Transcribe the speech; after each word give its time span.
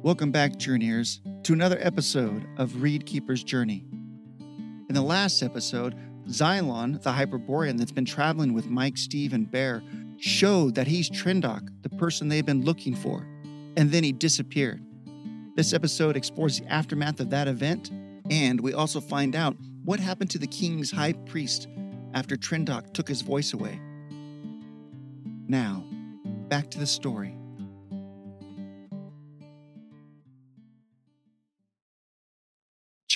Welcome 0.00 0.30
back, 0.30 0.56
Journeyers, 0.58 1.20
to 1.42 1.52
another 1.52 1.76
episode 1.80 2.46
of 2.56 2.82
Reed 2.82 3.04
Keeper's 3.04 3.42
Journey. 3.42 3.84
In 4.88 4.94
the 4.94 5.02
last 5.02 5.42
episode, 5.42 5.96
Xylon, 6.28 7.02
the 7.02 7.10
Hyperborean 7.10 7.76
that's 7.76 7.90
been 7.90 8.04
traveling 8.04 8.54
with 8.54 8.68
Mike, 8.68 8.96
Steve, 8.96 9.32
and 9.32 9.50
Bear, 9.50 9.82
showed 10.16 10.76
that 10.76 10.86
he's 10.86 11.10
Trindok, 11.10 11.64
the 11.82 11.88
person 11.88 12.28
they've 12.28 12.46
been 12.46 12.64
looking 12.64 12.94
for, 12.94 13.26
and 13.76 13.90
then 13.90 14.04
he 14.04 14.12
disappeared. 14.12 14.80
This 15.56 15.72
episode 15.72 16.16
explores 16.16 16.60
the 16.60 16.72
aftermath 16.72 17.18
of 17.18 17.30
that 17.30 17.48
event, 17.48 17.90
and 18.30 18.60
we 18.60 18.74
also 18.74 19.00
find 19.00 19.34
out 19.34 19.56
what 19.84 19.98
happened 19.98 20.30
to 20.30 20.38
the 20.38 20.46
king's 20.46 20.92
high 20.92 21.14
priest 21.14 21.66
after 22.14 22.36
Trindok 22.36 22.94
took 22.94 23.08
his 23.08 23.22
voice 23.22 23.52
away. 23.52 23.80
Now, 25.48 25.84
back 26.48 26.70
to 26.70 26.78
the 26.78 26.86
story. 26.86 27.34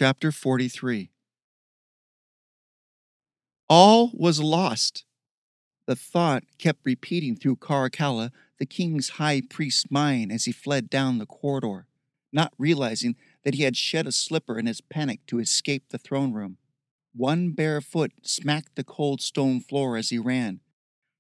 Chapter 0.02 0.33
43 0.33 1.11
All 3.69 4.11
was 4.12 4.41
lost. 4.41 5.05
The 5.87 5.95
thought 5.95 6.42
kept 6.59 6.80
repeating 6.84 7.37
through 7.37 7.59
Caracalla, 7.59 8.33
the 8.59 8.66
king's 8.66 9.11
high 9.11 9.42
priest's 9.48 9.88
mind, 9.92 10.33
as 10.33 10.47
he 10.47 10.51
fled 10.51 10.91
down 10.91 11.19
the 11.19 11.27
corridor, 11.27 11.87
not 12.33 12.52
realizing 12.59 13.15
that 13.45 13.55
he 13.55 13.62
had 13.62 13.77
shed 13.77 14.09
a 14.09 14.11
slipper 14.11 14.59
in 14.59 14.66
his 14.66 14.80
panic 14.80 15.20
to 15.28 15.38
escape 15.38 15.84
the 15.91 15.98
throne 15.98 16.33
room. 16.33 16.56
One 17.14 17.53
bare 17.53 17.80
foot 17.80 18.11
smacked 18.25 18.75
the 18.75 18.83
cold 18.83 19.20
stone 19.20 19.61
floor 19.61 19.97
as 19.97 20.09
he 20.09 20.19
ran. 20.19 20.59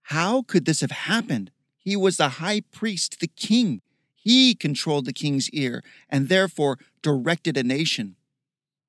How 0.06 0.42
could 0.42 0.64
this 0.64 0.80
have 0.80 0.90
happened? 0.90 1.52
He 1.78 1.94
was 1.94 2.16
the 2.16 2.30
high 2.30 2.62
priest, 2.72 3.20
the 3.20 3.28
king. 3.28 3.80
He 4.12 4.56
controlled 4.56 5.04
the 5.04 5.12
king's 5.12 5.48
ear 5.50 5.84
and 6.08 6.28
therefore 6.28 6.80
directed 7.00 7.56
a 7.56 7.62
nation. 7.62 8.16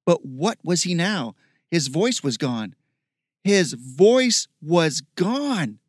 But 0.06 0.26
what 0.26 0.58
was 0.64 0.84
he 0.84 0.94
now? 0.94 1.36
His 1.72 1.88
voice 1.88 2.23
was 2.23 2.38
gone. 2.38 2.76
His 3.44 3.73
voice 3.73 4.48
was 4.62 5.02
gone. 5.16 5.80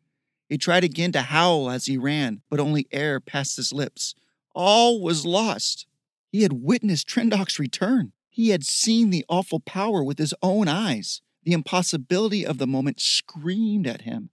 He 0.48 0.58
tried 0.58 0.84
again 0.84 1.12
to 1.12 1.22
howl 1.22 1.70
as 1.70 1.86
he 1.86 1.96
ran, 1.96 2.42
but 2.50 2.60
only 2.60 2.86
air 2.92 3.20
passed 3.20 3.56
his 3.56 3.72
lips. 3.72 4.14
All 4.54 5.00
was 5.00 5.24
lost. 5.24 5.86
He 6.30 6.42
had 6.42 6.52
witnessed 6.52 7.08
Trindok's 7.08 7.58
return. 7.58 8.12
He 8.28 8.50
had 8.50 8.64
seen 8.64 9.10
the 9.10 9.24
awful 9.28 9.60
power 9.60 10.02
with 10.02 10.18
his 10.18 10.34
own 10.42 10.68
eyes. 10.68 11.22
The 11.44 11.52
impossibility 11.52 12.44
of 12.44 12.58
the 12.58 12.66
moment 12.66 13.00
screamed 13.00 13.86
at 13.86 14.02
him. 14.02 14.30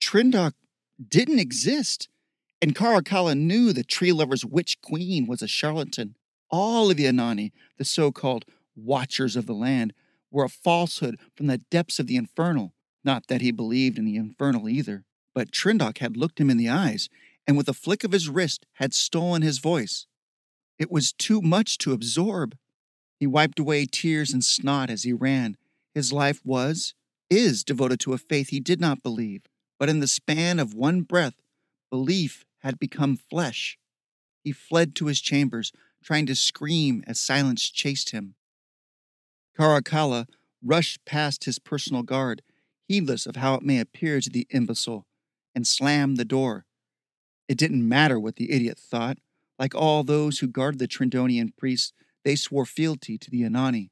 Trindok 0.00 0.54
didn't 1.08 1.38
exist. 1.38 2.08
And 2.60 2.74
Caracalla 2.74 3.36
knew 3.36 3.72
the 3.72 3.84
tree 3.84 4.12
lover's 4.12 4.44
witch 4.44 4.80
queen 4.80 5.26
was 5.26 5.42
a 5.42 5.48
charlatan. 5.48 6.16
All 6.50 6.90
of 6.90 6.96
the 6.96 7.04
Anani, 7.04 7.52
the 7.78 7.84
so 7.84 8.10
called 8.10 8.44
watchers 8.76 9.36
of 9.36 9.46
the 9.46 9.54
land, 9.54 9.92
were 10.30 10.44
a 10.44 10.48
falsehood 10.48 11.18
from 11.34 11.46
the 11.46 11.58
depths 11.58 11.98
of 11.98 12.06
the 12.06 12.16
infernal. 12.16 12.74
Not 13.04 13.26
that 13.28 13.40
he 13.40 13.50
believed 13.50 13.98
in 13.98 14.04
the 14.04 14.16
infernal 14.16 14.68
either, 14.68 15.04
but 15.34 15.52
Trindok 15.52 15.98
had 15.98 16.16
looked 16.16 16.40
him 16.40 16.50
in 16.50 16.56
the 16.56 16.68
eyes, 16.68 17.08
and 17.46 17.56
with 17.56 17.68
a 17.68 17.74
flick 17.74 18.04
of 18.04 18.12
his 18.12 18.28
wrist 18.28 18.66
had 18.74 18.94
stolen 18.94 19.42
his 19.42 19.58
voice. 19.58 20.06
It 20.78 20.90
was 20.90 21.12
too 21.12 21.40
much 21.40 21.78
to 21.78 21.92
absorb. 21.92 22.56
He 23.20 23.26
wiped 23.26 23.58
away 23.58 23.86
tears 23.86 24.32
and 24.32 24.44
snot 24.44 24.90
as 24.90 25.02
he 25.02 25.12
ran. 25.12 25.56
His 25.94 26.12
life 26.12 26.40
was, 26.44 26.94
is 27.30 27.62
devoted 27.62 28.00
to 28.00 28.12
a 28.12 28.18
faith 28.18 28.48
he 28.48 28.60
did 28.60 28.80
not 28.80 29.02
believe, 29.02 29.42
but 29.78 29.88
in 29.88 30.00
the 30.00 30.08
span 30.08 30.58
of 30.58 30.74
one 30.74 31.02
breath, 31.02 31.34
belief 31.90 32.44
had 32.60 32.78
become 32.78 33.16
flesh. 33.16 33.78
He 34.42 34.52
fled 34.52 34.94
to 34.96 35.06
his 35.06 35.20
chambers, 35.20 35.72
trying 36.02 36.26
to 36.26 36.34
scream 36.34 37.04
as 37.06 37.20
silence 37.20 37.70
chased 37.70 38.10
him. 38.10 38.34
Caracalla 39.58 40.26
rushed 40.62 41.04
past 41.04 41.44
his 41.44 41.58
personal 41.58 42.02
guard, 42.02 42.42
heedless 42.88 43.26
of 43.26 43.36
how 43.36 43.54
it 43.54 43.62
may 43.62 43.78
appear 43.78 44.20
to 44.20 44.30
the 44.30 44.46
imbecile, 44.50 45.06
and 45.54 45.66
slammed 45.66 46.16
the 46.16 46.24
door. 46.24 46.66
It 47.48 47.58
didn't 47.58 47.88
matter 47.88 48.18
what 48.18 48.36
the 48.36 48.50
idiot 48.50 48.78
thought. 48.78 49.18
Like 49.58 49.74
all 49.74 50.02
those 50.02 50.38
who 50.38 50.48
guarded 50.48 50.80
the 50.80 50.88
Trindonian 50.88 51.56
priests, 51.56 51.92
they 52.24 52.34
swore 52.34 52.66
fealty 52.66 53.18
to 53.18 53.30
the 53.30 53.42
Anani. 53.42 53.90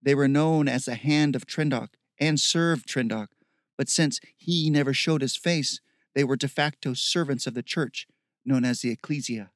They 0.00 0.14
were 0.14 0.28
known 0.28 0.68
as 0.68 0.86
the 0.86 0.94
Hand 0.94 1.36
of 1.36 1.46
Trindok 1.46 1.96
and 2.18 2.40
served 2.40 2.88
Trindok, 2.88 3.30
but 3.76 3.88
since 3.88 4.20
he 4.36 4.70
never 4.70 4.94
showed 4.94 5.20
his 5.20 5.36
face, 5.36 5.80
they 6.14 6.24
were 6.24 6.36
de 6.36 6.48
facto 6.48 6.94
servants 6.94 7.46
of 7.46 7.54
the 7.54 7.62
church, 7.62 8.06
known 8.44 8.64
as 8.64 8.80
the 8.80 8.90
Ecclesia. 8.90 9.50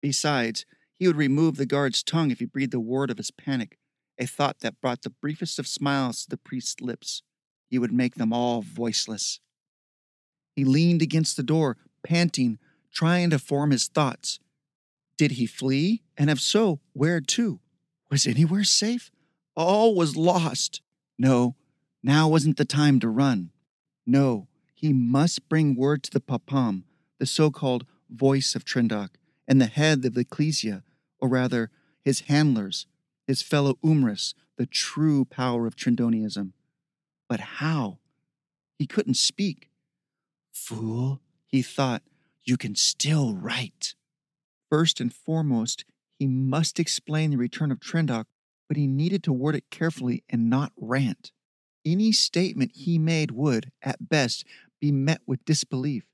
Besides, 0.00 0.64
he 0.94 1.06
would 1.06 1.16
remove 1.16 1.56
the 1.56 1.66
guard's 1.66 2.02
tongue 2.02 2.30
if 2.30 2.38
he 2.38 2.46
breathed 2.46 2.74
a 2.74 2.80
word 2.80 3.10
of 3.10 3.18
his 3.18 3.30
panic, 3.30 3.78
a 4.18 4.26
thought 4.26 4.60
that 4.60 4.80
brought 4.80 5.02
the 5.02 5.10
briefest 5.10 5.58
of 5.58 5.66
smiles 5.66 6.24
to 6.24 6.30
the 6.30 6.36
priest's 6.36 6.80
lips. 6.80 7.22
He 7.68 7.78
would 7.78 7.92
make 7.92 8.14
them 8.14 8.32
all 8.32 8.62
voiceless. 8.62 9.40
He 10.54 10.64
leaned 10.64 11.02
against 11.02 11.36
the 11.36 11.42
door, 11.42 11.76
panting, 12.02 12.58
trying 12.92 13.30
to 13.30 13.38
form 13.38 13.72
his 13.72 13.88
thoughts. 13.88 14.38
Did 15.18 15.32
he 15.32 15.46
flee? 15.46 16.02
And 16.16 16.30
if 16.30 16.40
so, 16.40 16.80
where 16.92 17.20
to? 17.20 17.60
Was 18.10 18.26
anywhere 18.26 18.64
safe? 18.64 19.10
All 19.54 19.94
was 19.94 20.16
lost. 20.16 20.80
No, 21.18 21.56
now 22.02 22.28
wasn't 22.28 22.56
the 22.56 22.64
time 22.64 23.00
to 23.00 23.08
run. 23.08 23.50
No, 24.06 24.48
he 24.74 24.92
must 24.92 25.48
bring 25.48 25.74
word 25.74 26.02
to 26.04 26.10
the 26.10 26.20
Papam, 26.20 26.84
the 27.18 27.26
so 27.26 27.50
called 27.50 27.86
voice 28.08 28.54
of 28.54 28.64
Trindok, 28.64 29.18
and 29.48 29.60
the 29.60 29.66
head 29.66 30.04
of 30.04 30.14
the 30.14 30.20
Ecclesia, 30.20 30.84
or 31.18 31.28
rather, 31.28 31.70
his 32.04 32.20
handlers, 32.20 32.86
his 33.26 33.42
fellow 33.42 33.74
Umris, 33.84 34.34
the 34.56 34.66
true 34.66 35.24
power 35.24 35.66
of 35.66 35.76
Trindonianism. 35.76 36.52
But 37.28 37.40
how? 37.40 37.98
He 38.78 38.86
couldn't 38.86 39.14
speak. 39.14 39.70
Fool, 40.52 41.20
he 41.46 41.62
thought, 41.62 42.02
you 42.44 42.56
can 42.56 42.74
still 42.74 43.34
write. 43.34 43.94
First 44.70 45.00
and 45.00 45.12
foremost, 45.12 45.84
he 46.18 46.26
must 46.26 46.78
explain 46.78 47.30
the 47.30 47.36
return 47.36 47.70
of 47.70 47.80
Trindok, 47.80 48.28
but 48.68 48.76
he 48.76 48.86
needed 48.86 49.22
to 49.24 49.32
word 49.32 49.56
it 49.56 49.70
carefully 49.70 50.24
and 50.28 50.48
not 50.48 50.72
rant. 50.76 51.32
Any 51.84 52.12
statement 52.12 52.72
he 52.74 52.98
made 52.98 53.30
would, 53.30 53.70
at 53.82 54.08
best, 54.08 54.44
be 54.80 54.90
met 54.90 55.20
with 55.26 55.44
disbelief, 55.44 56.04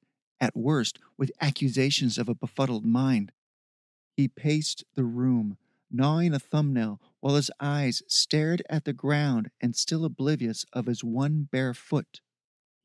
at 0.41 0.56
worst, 0.56 0.99
with 1.17 1.33
accusations 1.41 2.19
of 2.19 2.28
a 2.28 2.34
befuddled 2.34 2.84
mind. 2.84 3.33
He 4.17 4.28
paced 4.28 4.84
the 4.95 5.05
room, 5.05 5.56
gnawing 5.92 6.32
a 6.32 6.38
thumbnail 6.38 7.00
while 7.20 7.36
his 7.36 7.50
eyes 7.60 8.03
stared 8.08 8.62
at 8.69 8.84
the 8.84 8.92
ground 8.92 9.50
and 9.60 9.76
still 9.76 10.04
oblivious 10.04 10.64
of 10.72 10.86
his 10.86 11.04
one 11.04 11.48
bare 11.50 11.75
foot. 11.75 12.20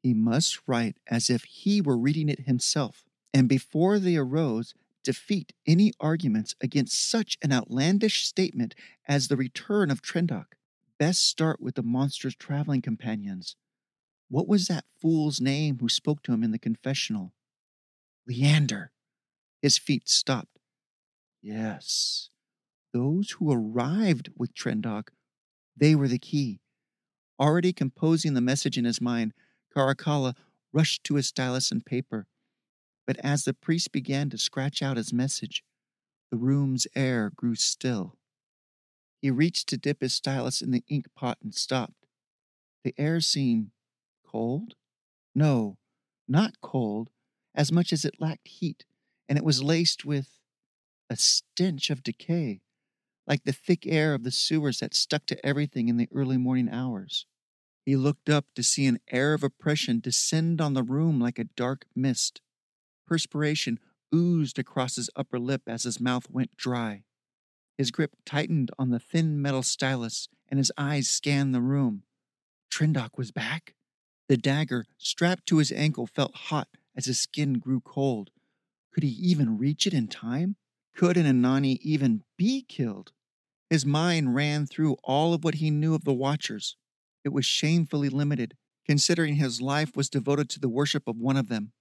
He 0.04 0.14
must 0.14 0.60
write 0.68 0.98
as 1.08 1.30
if 1.30 1.44
he 1.44 1.82
were 1.82 1.98
reading 1.98 2.30
it 2.30 2.42
himself, 2.42 3.06
and 3.34 3.50
before 3.50 4.00
they 4.00 4.16
arose, 4.16 4.74
defeat 5.04 5.54
any 5.66 5.94
arguments 6.00 6.54
against 6.62 7.10
such 7.10 7.38
an 7.42 7.52
outlandish 7.52 8.26
statement 8.26 8.76
as 9.08 9.28
the 9.28 9.38
return 9.38 9.90
of 9.90 10.02
Trindok. 10.02 10.56
Best 11.00 11.24
start 11.24 11.62
with 11.62 11.76
the 11.76 11.84
monster's 11.84 12.36
traveling 12.36 12.82
companions. 12.82 13.56
What 14.30 14.48
was 14.48 14.68
that 14.68 14.86
fool's 15.00 15.40
name 15.40 15.78
who 15.80 15.88
spoke 15.88 16.24
to 16.24 16.34
him 16.34 16.44
in 16.44 16.52
the 16.52 16.60
confessional? 16.60 17.34
Leander. 18.28 18.92
His 19.62 19.78
feet 19.78 20.10
stopped. 20.10 20.60
Yes, 21.42 22.30
those 22.98 23.32
who 23.32 23.52
arrived 23.52 24.32
with 24.36 24.56
Trindok, 24.56 25.12
they 25.76 25.94
were 25.94 26.08
the 26.08 26.18
key. 26.18 26.62
Already 27.40 27.72
composing 27.72 28.34
the 28.34 28.42
message 28.42 28.76
in 28.76 28.86
his 28.86 29.00
mind, 29.00 29.34
Caracalla 29.76 30.34
rushed 30.74 31.04
to 31.04 31.14
his 31.14 31.28
stylus 31.28 31.72
and 31.72 31.86
paper. 31.86 32.26
But 33.06 33.18
as 33.24 33.44
the 33.44 33.54
priest 33.54 33.92
began 33.92 34.32
to 34.32 34.38
scratch 34.40 34.82
out 34.82 34.98
his 34.98 35.14
message, 35.14 35.64
the 36.32 36.38
room's 36.38 36.88
air 36.96 37.32
grew 37.36 37.54
still. 37.54 38.18
He 39.22 39.30
reached 39.30 39.70
to 39.70 39.78
dip 39.78 40.02
his 40.02 40.14
stylus 40.14 40.62
in 40.62 40.72
the 40.72 40.84
ink 40.90 41.06
pot 41.16 41.38
and 41.44 41.54
stopped. 41.54 42.08
The 42.84 42.96
air 42.98 43.22
seemed 43.22 43.70
cold? 44.26 44.74
No, 45.36 45.78
not 46.28 46.62
cold, 46.62 47.12
as 47.54 47.72
much 47.72 47.94
as 47.94 48.04
it 48.06 48.20
lacked 48.20 48.48
heat, 48.48 48.86
and 49.30 49.38
it 49.38 49.46
was 49.46 49.62
laced 49.62 50.04
with 50.04 50.40
a 51.12 51.16
stench 51.16 51.92
of 51.92 52.02
decay 52.02 52.62
like 53.28 53.44
the 53.44 53.52
thick 53.52 53.86
air 53.86 54.14
of 54.14 54.24
the 54.24 54.32
sewers 54.32 54.80
that 54.80 54.96
stuck 54.96 55.26
to 55.26 55.46
everything 55.46 55.90
in 55.90 55.98
the 55.98 56.10
early 56.14 56.38
morning 56.38 56.70
hours. 56.70 57.26
He 57.86 57.96
looked 57.96 58.30
up 58.30 58.46
to 58.56 58.64
see 58.64 58.86
an 58.86 59.00
air 59.12 59.34
of 59.34 59.44
oppression 59.44 60.00
descend 60.00 60.62
on 60.62 60.74
the 60.74 60.84
room 60.84 61.20
like 61.20 61.38
a 61.38 61.44
dark 61.44 61.86
mist. 61.96 62.42
Perspiration 63.06 63.80
oozed 64.14 64.58
across 64.58 64.96
his 64.96 65.10
upper 65.16 65.40
lip 65.40 65.64
as 65.68 65.84
his 65.84 66.00
mouth 66.00 66.30
went 66.30 66.56
dry. 66.58 67.04
His 67.78 67.92
grip 67.92 68.16
tightened 68.26 68.72
on 68.80 68.90
the 68.90 69.00
thin 69.00 69.42
metal 69.42 69.64
stylus, 69.64 70.28
and 70.50 70.58
his 70.58 70.72
eyes 70.78 71.10
scanned 71.10 71.54
the 71.54 71.62
room. 71.62 72.04
Trindok 72.70 73.18
was 73.18 73.32
back. 73.32 73.76
The 74.28 74.38
dagger, 74.38 74.86
strapped 74.98 75.46
to 75.48 75.58
his 75.58 75.72
ankle, 75.72 76.08
felt 76.08 76.36
hot 76.36 76.68
as 76.96 77.06
his 77.06 77.20
skin 77.20 77.60
grew 77.60 77.80
cold. 77.80 78.32
Could 78.92 79.04
he 79.04 79.10
even 79.10 79.58
reach 79.58 79.86
it 79.86 79.94
in 79.94 80.08
time? 80.08 80.56
Could 80.96 81.18
an 81.18 81.26
Anani 81.26 81.78
even 81.82 82.24
be 82.38 82.64
killed? 82.68 83.12
His 83.70 83.86
mind 83.86 84.34
ran 84.34 84.66
through 84.66 84.98
all 85.04 85.34
of 85.34 85.44
what 85.44 85.56
he 85.56 85.70
knew 85.70 85.94
of 85.94 86.06
the 86.06 86.14
Watchers. 86.14 86.76
It 87.24 87.30
was 87.30 87.46
shamefully 87.46 88.10
limited, 88.10 88.56
considering 88.86 89.36
his 89.36 89.62
life 89.62 89.96
was 89.96 90.10
devoted 90.10 90.50
to 90.50 90.60
the 90.60 90.70
worship 90.70 91.08
of 91.08 91.18
one 91.18 91.36
of 91.36 91.50
them. 91.50 91.74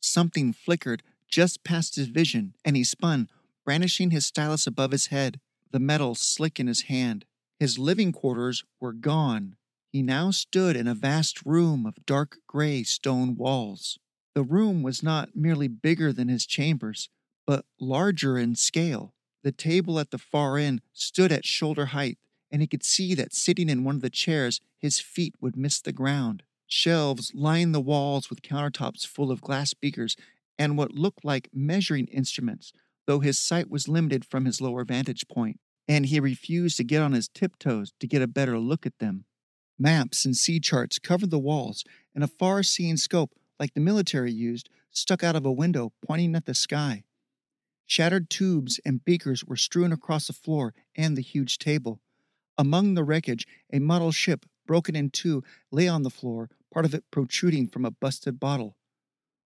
Something 0.00 0.52
flickered 0.52 1.02
just 1.28 1.64
past 1.64 1.96
his 1.96 2.08
vision, 2.08 2.54
and 2.64 2.76
he 2.76 2.84
spun, 2.84 3.28
brandishing 3.64 4.10
his 4.10 4.26
stylus 4.26 4.66
above 4.66 4.92
his 4.92 5.06
head, 5.06 5.40
the 5.70 5.80
metal 5.80 6.14
slick 6.14 6.60
in 6.60 6.66
his 6.66 6.82
hand. 6.82 7.24
His 7.58 7.78
living 7.78 8.12
quarters 8.12 8.62
were 8.78 8.92
gone. 8.92 9.56
He 9.90 10.02
now 10.02 10.30
stood 10.30 10.76
in 10.76 10.86
a 10.86 10.94
vast 10.94 11.46
room 11.46 11.86
of 11.86 12.04
dark 12.04 12.38
gray 12.46 12.82
stone 12.82 13.36
walls. 13.36 13.98
The 14.34 14.42
room 14.42 14.82
was 14.82 15.02
not 15.02 15.34
merely 15.34 15.68
bigger 15.68 16.12
than 16.12 16.28
his 16.28 16.44
chambers, 16.44 17.08
but 17.46 17.64
larger 17.80 18.36
in 18.36 18.56
scale. 18.56 19.14
The 19.44 19.52
table 19.52 20.00
at 20.00 20.10
the 20.10 20.18
far 20.18 20.56
end 20.56 20.80
stood 20.94 21.30
at 21.30 21.44
shoulder 21.44 21.86
height, 21.86 22.18
and 22.50 22.62
he 22.62 22.66
could 22.66 22.82
see 22.82 23.14
that 23.14 23.34
sitting 23.34 23.68
in 23.68 23.84
one 23.84 23.96
of 23.96 24.00
the 24.00 24.08
chairs, 24.08 24.62
his 24.78 25.00
feet 25.00 25.34
would 25.38 25.54
miss 25.54 25.82
the 25.82 25.92
ground. 25.92 26.42
Shelves 26.66 27.30
lined 27.34 27.74
the 27.74 27.80
walls 27.80 28.30
with 28.30 28.40
countertops 28.40 29.06
full 29.06 29.30
of 29.30 29.42
glass 29.42 29.74
beakers 29.74 30.16
and 30.58 30.78
what 30.78 30.92
looked 30.92 31.26
like 31.26 31.50
measuring 31.52 32.06
instruments, 32.06 32.72
though 33.06 33.20
his 33.20 33.38
sight 33.38 33.68
was 33.68 33.86
limited 33.86 34.24
from 34.24 34.46
his 34.46 34.62
lower 34.62 34.82
vantage 34.82 35.28
point, 35.28 35.60
and 35.86 36.06
he 36.06 36.20
refused 36.20 36.78
to 36.78 36.84
get 36.84 37.02
on 37.02 37.12
his 37.12 37.28
tiptoes 37.28 37.92
to 38.00 38.06
get 38.06 38.22
a 38.22 38.26
better 38.26 38.58
look 38.58 38.86
at 38.86 38.98
them. 38.98 39.26
Maps 39.78 40.24
and 40.24 40.34
sea 40.34 40.58
charts 40.58 40.98
covered 40.98 41.30
the 41.30 41.38
walls, 41.38 41.84
and 42.14 42.24
a 42.24 42.28
far 42.28 42.62
seeing 42.62 42.96
scope, 42.96 43.32
like 43.60 43.74
the 43.74 43.80
military 43.80 44.32
used, 44.32 44.70
stuck 44.90 45.22
out 45.22 45.36
of 45.36 45.44
a 45.44 45.52
window 45.52 45.92
pointing 46.06 46.34
at 46.34 46.46
the 46.46 46.54
sky. 46.54 47.04
Shattered 47.86 48.30
tubes 48.30 48.80
and 48.84 49.04
beakers 49.04 49.44
were 49.44 49.56
strewn 49.56 49.92
across 49.92 50.26
the 50.26 50.32
floor 50.32 50.74
and 50.96 51.16
the 51.16 51.22
huge 51.22 51.58
table. 51.58 52.00
Among 52.56 52.94
the 52.94 53.04
wreckage, 53.04 53.46
a 53.72 53.78
model 53.78 54.12
ship, 54.12 54.46
broken 54.66 54.96
in 54.96 55.10
two, 55.10 55.42
lay 55.70 55.88
on 55.88 56.02
the 56.02 56.10
floor, 56.10 56.50
part 56.72 56.84
of 56.84 56.94
it 56.94 57.04
protruding 57.10 57.68
from 57.68 57.84
a 57.84 57.90
busted 57.90 58.40
bottle. 58.40 58.76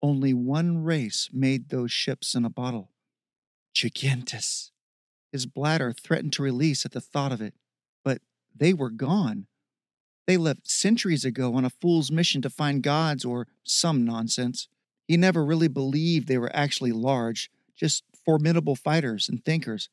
Only 0.02 0.34
one 0.34 0.84
race 0.84 1.30
made 1.32 1.70
those 1.70 1.92
ships 1.92 2.36
in 2.36 2.46
a 2.46 2.50
bottle 2.50 2.92
Gigantus. 3.74 4.72
His 5.32 5.46
bladder 5.46 5.92
threatened 5.92 6.34
to 6.34 6.44
release 6.44 6.86
at 6.86 6.94
the 6.94 7.02
thought 7.02 7.32
of 7.32 7.42
it, 7.42 7.54
but 8.04 8.22
they 8.56 8.74
were 8.74 8.90
gone. 8.90 9.48
They 10.28 10.38
left 10.38 10.70
centuries 10.70 11.26
ago 11.26 11.56
on 11.56 11.66
a 11.66 11.70
fool's 11.70 12.10
mission 12.10 12.42
to 12.42 12.50
find 12.50 12.82
gods 12.82 13.26
or 13.26 13.48
some 13.64 14.06
nonsense. 14.06 14.68
He 15.08 15.18
never 15.18 15.46
really 15.46 15.68
believed 15.68 16.28
they 16.28 16.38
were 16.38 16.56
actually 16.56 16.94
large, 16.94 17.52
just 17.76 18.04
formidable 18.26 18.76
fighters 18.76 19.30
and 19.30 19.44
thinkers. 19.46 19.90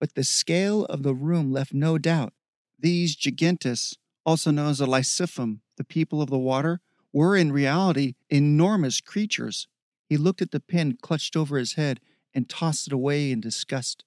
But 0.00 0.14
the 0.14 0.24
scale 0.24 0.84
of 0.86 1.02
the 1.02 1.14
room 1.14 1.52
left 1.52 1.72
no 1.72 1.98
doubt. 1.98 2.32
These 2.78 3.16
gigantus, 3.16 3.96
also 4.24 4.50
known 4.50 4.70
as 4.70 4.78
the 4.78 4.86
Lysiphum, 4.86 5.60
the 5.76 5.84
people 5.84 6.20
of 6.20 6.30
the 6.30 6.38
water, 6.38 6.80
were 7.12 7.36
in 7.36 7.52
reality 7.52 8.14
enormous 8.28 9.00
creatures. 9.00 9.66
He 10.08 10.16
looked 10.16 10.42
at 10.42 10.50
the 10.50 10.60
pin 10.60 10.98
clutched 11.00 11.36
over 11.36 11.58
his 11.58 11.74
head 11.74 12.00
and 12.34 12.48
tossed 12.48 12.86
it 12.86 12.92
away 12.92 13.30
in 13.30 13.40
disgust. 13.40 14.04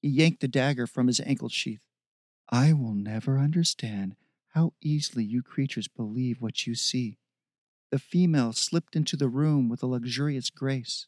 He 0.00 0.08
yanked 0.08 0.40
the 0.40 0.48
dagger 0.48 0.86
from 0.86 1.06
his 1.06 1.20
ankle 1.20 1.48
sheath. 1.48 1.84
I 2.50 2.72
will 2.72 2.94
never 2.94 3.38
understand 3.38 4.14
how 4.48 4.74
easily 4.82 5.24
you 5.24 5.42
creatures 5.42 5.88
believe 5.88 6.40
what 6.40 6.66
you 6.66 6.74
see. 6.74 7.18
The 7.90 7.98
female 7.98 8.52
slipped 8.52 8.94
into 8.94 9.16
the 9.16 9.28
room 9.28 9.68
with 9.68 9.82
a 9.82 9.86
luxurious 9.86 10.50
grace. 10.50 11.06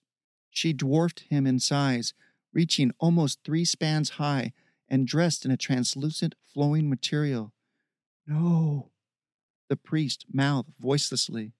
She 0.54 0.72
dwarfed 0.72 1.24
him 1.28 1.48
in 1.48 1.58
size, 1.58 2.14
reaching 2.52 2.92
almost 3.00 3.40
three 3.42 3.64
spans 3.64 4.10
high 4.10 4.52
and 4.88 5.06
dressed 5.06 5.44
in 5.44 5.50
a 5.50 5.56
translucent, 5.56 6.36
flowing 6.40 6.88
material. 6.88 7.52
No, 8.24 8.92
the 9.68 9.76
priest 9.76 10.26
mouthed 10.32 10.70
voicelessly. 10.78 11.52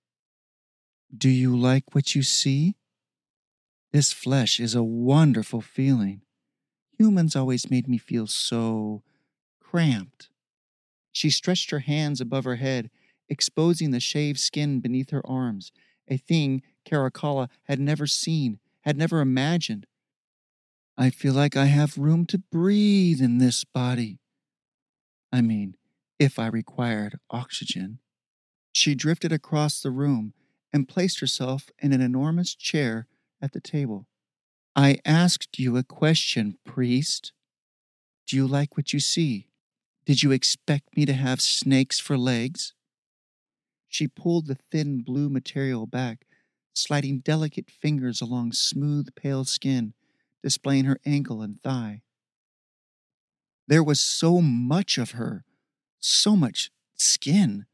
Do 1.14 1.28
you 1.28 1.56
like 1.56 1.92
what 1.92 2.14
you 2.14 2.22
see? 2.22 2.76
This 3.92 4.12
flesh 4.12 4.60
is 4.60 4.76
a 4.76 4.82
wonderful 4.84 5.60
feeling. 5.60 6.22
Humans 6.96 7.34
always 7.34 7.68
made 7.68 7.88
me 7.88 7.98
feel 7.98 8.28
so 8.28 9.02
cramped. 9.60 10.28
She 11.10 11.30
stretched 11.30 11.70
her 11.70 11.80
hands 11.80 12.20
above 12.20 12.44
her 12.44 12.56
head, 12.56 12.90
exposing 13.28 13.90
the 13.90 13.98
shaved 13.98 14.38
skin 14.38 14.78
beneath 14.78 15.10
her 15.10 15.26
arms, 15.26 15.72
a 16.06 16.16
thing 16.16 16.62
Caracalla 16.86 17.48
had 17.64 17.80
never 17.80 18.06
seen, 18.06 18.60
had 18.84 18.96
never 18.96 19.20
imagined. 19.20 19.86
I 20.96 21.10
feel 21.10 21.32
like 21.32 21.56
I 21.56 21.66
have 21.66 21.98
room 21.98 22.26
to 22.26 22.38
breathe 22.38 23.20
in 23.20 23.38
this 23.38 23.64
body. 23.64 24.20
I 25.32 25.40
mean, 25.40 25.76
if 26.18 26.38
I 26.38 26.46
required 26.46 27.18
oxygen. 27.30 27.98
She 28.72 28.94
drifted 28.94 29.32
across 29.32 29.80
the 29.80 29.90
room 29.90 30.34
and 30.72 30.88
placed 30.88 31.20
herself 31.20 31.70
in 31.78 31.92
an 31.92 32.00
enormous 32.00 32.54
chair 32.54 33.06
at 33.40 33.52
the 33.52 33.60
table. 33.60 34.06
I 34.76 34.98
asked 35.04 35.58
you 35.58 35.76
a 35.76 35.84
question, 35.84 36.58
priest. 36.64 37.32
Do 38.26 38.36
you 38.36 38.46
like 38.46 38.76
what 38.76 38.92
you 38.92 39.00
see? 39.00 39.48
Did 40.04 40.22
you 40.22 40.32
expect 40.32 40.96
me 40.96 41.06
to 41.06 41.12
have 41.12 41.40
snakes 41.40 42.00
for 42.00 42.18
legs? 42.18 42.74
She 43.88 44.08
pulled 44.08 44.46
the 44.46 44.58
thin 44.72 45.02
blue 45.02 45.28
material 45.28 45.86
back, 45.86 46.26
sliding 46.74 47.20
delicate 47.20 47.70
fingers 47.70 48.20
along 48.20 48.52
smooth, 48.52 49.14
pale 49.14 49.44
skin, 49.44 49.94
displaying 50.42 50.84
her 50.84 51.00
ankle 51.06 51.40
and 51.40 51.62
thigh. 51.62 52.02
There 53.66 53.82
was 53.82 54.00
so 54.00 54.40
much 54.40 54.98
of 54.98 55.12
her, 55.12 55.44
so 55.98 56.36
much 56.36 56.70
skin. 56.96 57.66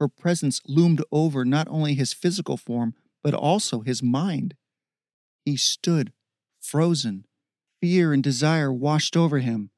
Her 0.00 0.08
presence 0.08 0.60
loomed 0.66 1.02
over 1.12 1.44
not 1.44 1.68
only 1.68 1.94
his 1.94 2.12
physical 2.12 2.56
form, 2.56 2.94
but 3.22 3.34
also 3.34 3.80
his 3.80 4.02
mind. 4.02 4.54
He 5.44 5.56
stood, 5.56 6.12
frozen. 6.60 7.26
Fear 7.80 8.14
and 8.14 8.22
desire 8.22 8.72
washed 8.72 9.16
over 9.16 9.38
him, 9.38 9.70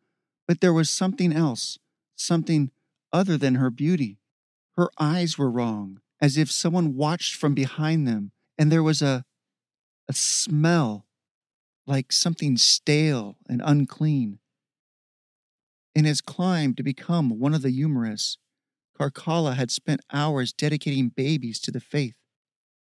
but 0.47 0.61
there 0.61 0.73
was 0.73 0.89
something 0.89 1.33
else 1.33 1.79
something 2.21 2.71
other 3.13 3.37
than 3.37 3.57
her 3.57 3.71
beauty. 3.71 4.19
Her 4.77 4.91
eyes 4.99 5.39
were 5.39 5.51
wrong, 5.51 6.01
as 6.21 6.37
if 6.37 6.51
someone 6.51 6.97
watched 6.97 7.35
from 7.35 7.55
behind 7.55 8.07
them, 8.07 8.33
and 8.59 8.73
there 8.73 8.83
was 8.83 9.01
a 9.01 9.25
a 10.09 10.13
smell 10.13 11.07
like 11.87 12.13
something 12.13 12.57
stale 12.57 13.37
and 13.49 13.63
unclean. 13.65 14.39
In 15.95 16.05
his 16.05 16.21
climb 16.21 16.75
to 16.75 16.83
become 16.83 17.39
one 17.39 17.55
of 17.55 17.63
the 17.63 17.71
Eumeris, 17.71 18.37
Caracalla 18.99 19.55
had 19.55 19.71
spent 19.71 20.01
hours 20.13 20.53
dedicating 20.53 21.09
babies 21.09 21.61
to 21.61 21.71
the 21.71 21.81
faith. 21.81 22.15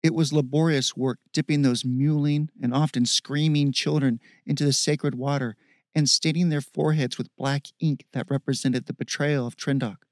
It 0.03 0.13
was 0.13 0.31
laborious 0.31 0.95
work 0.95 1.19
dipping 1.33 1.61
those 1.61 1.83
mewling 1.83 2.49
and 2.61 2.73
often 2.73 3.05
screaming 3.05 3.71
children 3.71 4.19
into 4.45 4.63
the 4.63 4.73
sacred 4.73 5.15
water 5.15 5.55
and 5.95 6.09
staining 6.09 6.49
their 6.49 6.61
foreheads 6.61 7.17
with 7.17 7.35
black 7.37 7.67
ink 7.79 8.05
that 8.13 8.29
represented 8.29 8.85
the 8.85 8.93
betrayal 8.93 9.47
of 9.47 9.55
Trendok. 9.55 10.03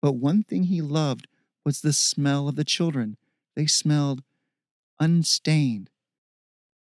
But 0.00 0.14
one 0.14 0.42
thing 0.42 0.64
he 0.64 0.80
loved 0.80 1.28
was 1.64 1.80
the 1.80 1.92
smell 1.92 2.48
of 2.48 2.56
the 2.56 2.64
children. 2.64 3.16
They 3.54 3.66
smelled 3.66 4.22
unstained. 5.02 5.90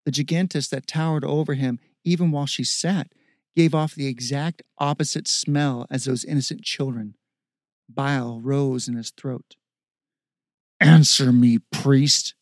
The 0.04 0.10
gigantus 0.10 0.68
that 0.68 0.86
towered 0.86 1.24
over 1.24 1.54
him, 1.54 1.78
even 2.04 2.30
while 2.30 2.46
she 2.46 2.62
sat, 2.62 3.08
gave 3.56 3.74
off 3.74 3.94
the 3.94 4.06
exact 4.06 4.62
opposite 4.78 5.26
smell 5.26 5.86
as 5.90 6.04
those 6.04 6.24
innocent 6.24 6.62
children. 6.62 7.14
Bile 7.88 8.40
rose 8.40 8.88
in 8.88 8.96
his 8.96 9.10
throat. 9.10 9.56
Answer 10.80 11.32
me, 11.32 11.58
priest. 11.70 12.34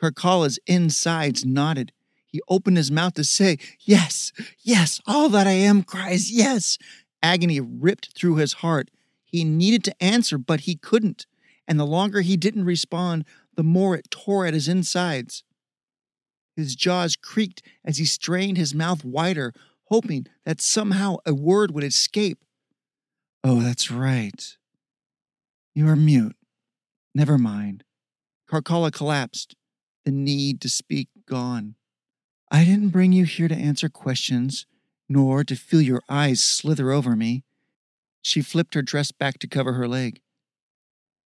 Caracalla's 0.00 0.58
insides 0.66 1.44
nodded. 1.44 1.92
He 2.26 2.40
opened 2.48 2.76
his 2.76 2.90
mouth 2.90 3.14
to 3.14 3.24
say, 3.24 3.58
Yes, 3.80 4.32
yes, 4.60 5.00
all 5.06 5.28
that 5.30 5.46
I 5.46 5.52
am 5.52 5.82
cries, 5.82 6.30
yes. 6.30 6.78
Agony 7.22 7.60
ripped 7.60 8.16
through 8.16 8.36
his 8.36 8.54
heart. 8.54 8.90
He 9.24 9.44
needed 9.44 9.82
to 9.84 10.02
answer, 10.02 10.36
but 10.36 10.60
he 10.60 10.76
couldn't. 10.76 11.26
And 11.66 11.80
the 11.80 11.86
longer 11.86 12.20
he 12.20 12.36
didn't 12.36 12.64
respond, 12.64 13.24
the 13.56 13.62
more 13.62 13.94
it 13.94 14.10
tore 14.10 14.46
at 14.46 14.54
his 14.54 14.68
insides. 14.68 15.42
His 16.56 16.74
jaws 16.76 17.16
creaked 17.16 17.62
as 17.84 17.98
he 17.98 18.04
strained 18.04 18.56
his 18.56 18.74
mouth 18.74 19.04
wider, 19.04 19.52
hoping 19.88 20.26
that 20.44 20.60
somehow 20.60 21.16
a 21.26 21.34
word 21.34 21.72
would 21.72 21.84
escape. 21.84 22.38
Oh, 23.42 23.60
that's 23.60 23.90
right. 23.90 24.56
You 25.74 25.88
are 25.88 25.96
mute. 25.96 26.36
Never 27.14 27.36
mind. 27.36 27.84
Caracalla 28.50 28.92
collapsed, 28.92 29.56
the 30.04 30.10
need 30.10 30.60
to 30.60 30.68
speak 30.68 31.08
gone. 31.26 31.74
I 32.50 32.64
didn't 32.64 32.90
bring 32.90 33.12
you 33.12 33.24
here 33.24 33.48
to 33.48 33.54
answer 33.54 33.88
questions, 33.88 34.66
nor 35.08 35.44
to 35.44 35.56
feel 35.56 35.80
your 35.80 36.02
eyes 36.08 36.42
slither 36.42 36.92
over 36.92 37.16
me. 37.16 37.42
She 38.22 38.40
flipped 38.40 38.74
her 38.74 38.82
dress 38.82 39.12
back 39.12 39.38
to 39.40 39.48
cover 39.48 39.74
her 39.74 39.88
leg. 39.88 40.20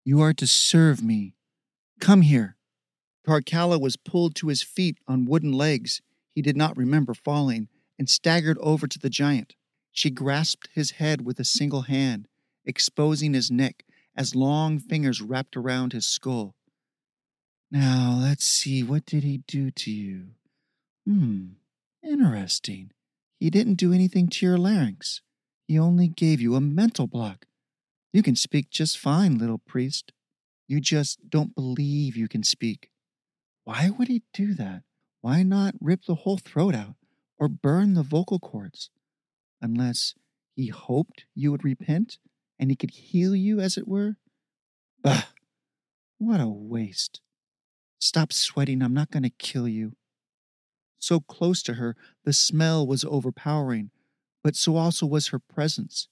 You 0.04 0.20
are 0.20 0.34
to 0.34 0.46
serve 0.46 1.02
me. 1.02 1.34
Come 2.02 2.22
here. 2.22 2.56
Caracalla 3.24 3.80
was 3.80 3.96
pulled 3.96 4.34
to 4.34 4.48
his 4.48 4.60
feet 4.60 4.98
on 5.06 5.24
wooden 5.24 5.52
legs. 5.52 6.02
He 6.34 6.42
did 6.42 6.56
not 6.56 6.76
remember 6.76 7.14
falling 7.14 7.68
and 7.96 8.10
staggered 8.10 8.58
over 8.58 8.88
to 8.88 8.98
the 8.98 9.08
giant. 9.08 9.54
She 9.92 10.10
grasped 10.10 10.68
his 10.74 10.92
head 10.92 11.24
with 11.24 11.38
a 11.38 11.44
single 11.44 11.82
hand, 11.82 12.26
exposing 12.64 13.34
his 13.34 13.52
neck 13.52 13.84
as 14.16 14.34
long 14.34 14.80
fingers 14.80 15.22
wrapped 15.22 15.56
around 15.56 15.92
his 15.92 16.04
skull. 16.04 16.56
Now, 17.70 18.18
let's 18.20 18.48
see, 18.48 18.82
what 18.82 19.06
did 19.06 19.22
he 19.22 19.38
do 19.46 19.70
to 19.70 19.92
you? 19.92 20.30
Hmm, 21.06 21.50
interesting. 22.02 22.90
He 23.38 23.48
didn't 23.48 23.74
do 23.74 23.92
anything 23.92 24.26
to 24.26 24.44
your 24.44 24.58
larynx. 24.58 25.20
He 25.68 25.78
only 25.78 26.08
gave 26.08 26.40
you 26.40 26.56
a 26.56 26.60
mental 26.60 27.06
block. 27.06 27.46
You 28.12 28.24
can 28.24 28.34
speak 28.34 28.70
just 28.70 28.98
fine, 28.98 29.38
little 29.38 29.58
priest. 29.58 30.12
You 30.68 30.80
just 30.80 31.28
don't 31.28 31.54
believe 31.54 32.16
you 32.16 32.28
can 32.28 32.42
speak. 32.42 32.90
Why 33.64 33.90
would 33.90 34.08
he 34.08 34.22
do 34.32 34.54
that? 34.54 34.82
Why 35.20 35.42
not 35.42 35.74
rip 35.80 36.04
the 36.04 36.16
whole 36.16 36.38
throat 36.38 36.74
out 36.74 36.96
or 37.38 37.48
burn 37.48 37.94
the 37.94 38.02
vocal 38.02 38.38
cords? 38.38 38.90
Unless 39.60 40.14
he 40.54 40.68
hoped 40.68 41.26
you 41.34 41.50
would 41.52 41.64
repent 41.64 42.18
and 42.58 42.70
he 42.70 42.76
could 42.76 42.90
heal 42.90 43.34
you, 43.34 43.60
as 43.60 43.76
it 43.76 43.88
were? 43.88 44.16
Bah! 45.02 45.24
What 46.18 46.40
a 46.40 46.48
waste. 46.48 47.20
Stop 47.98 48.32
sweating, 48.32 48.82
I'm 48.82 48.94
not 48.94 49.10
going 49.10 49.22
to 49.24 49.30
kill 49.30 49.68
you. 49.68 49.96
So 50.98 51.20
close 51.20 51.62
to 51.64 51.74
her, 51.74 51.96
the 52.24 52.32
smell 52.32 52.86
was 52.86 53.04
overpowering, 53.04 53.90
but 54.44 54.54
so 54.54 54.76
also 54.76 55.06
was 55.06 55.28
her 55.28 55.38
presence. 55.40 56.08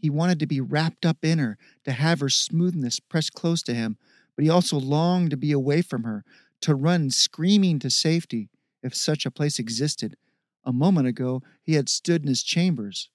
He 0.00 0.08
wanted 0.08 0.38
to 0.40 0.46
be 0.46 0.60
wrapped 0.60 1.04
up 1.04 1.24
in 1.24 1.38
her, 1.38 1.58
to 1.84 1.92
have 1.92 2.20
her 2.20 2.30
smoothness 2.30 3.00
pressed 3.00 3.34
close 3.34 3.62
to 3.64 3.74
him, 3.74 3.98
but 4.34 4.44
he 4.44 4.50
also 4.50 4.78
longed 4.78 5.30
to 5.30 5.36
be 5.36 5.52
away 5.52 5.82
from 5.82 6.04
her, 6.04 6.24
to 6.62 6.74
run 6.74 7.10
screaming 7.10 7.78
to 7.80 7.90
safety, 7.90 8.48
if 8.82 8.94
such 8.94 9.26
a 9.26 9.30
place 9.30 9.58
existed. 9.58 10.16
A 10.64 10.72
moment 10.72 11.06
ago, 11.06 11.42
he 11.62 11.74
had 11.74 11.88
stood 11.88 12.22
in 12.22 12.28
his 12.28 12.42
chambers. 12.42 13.10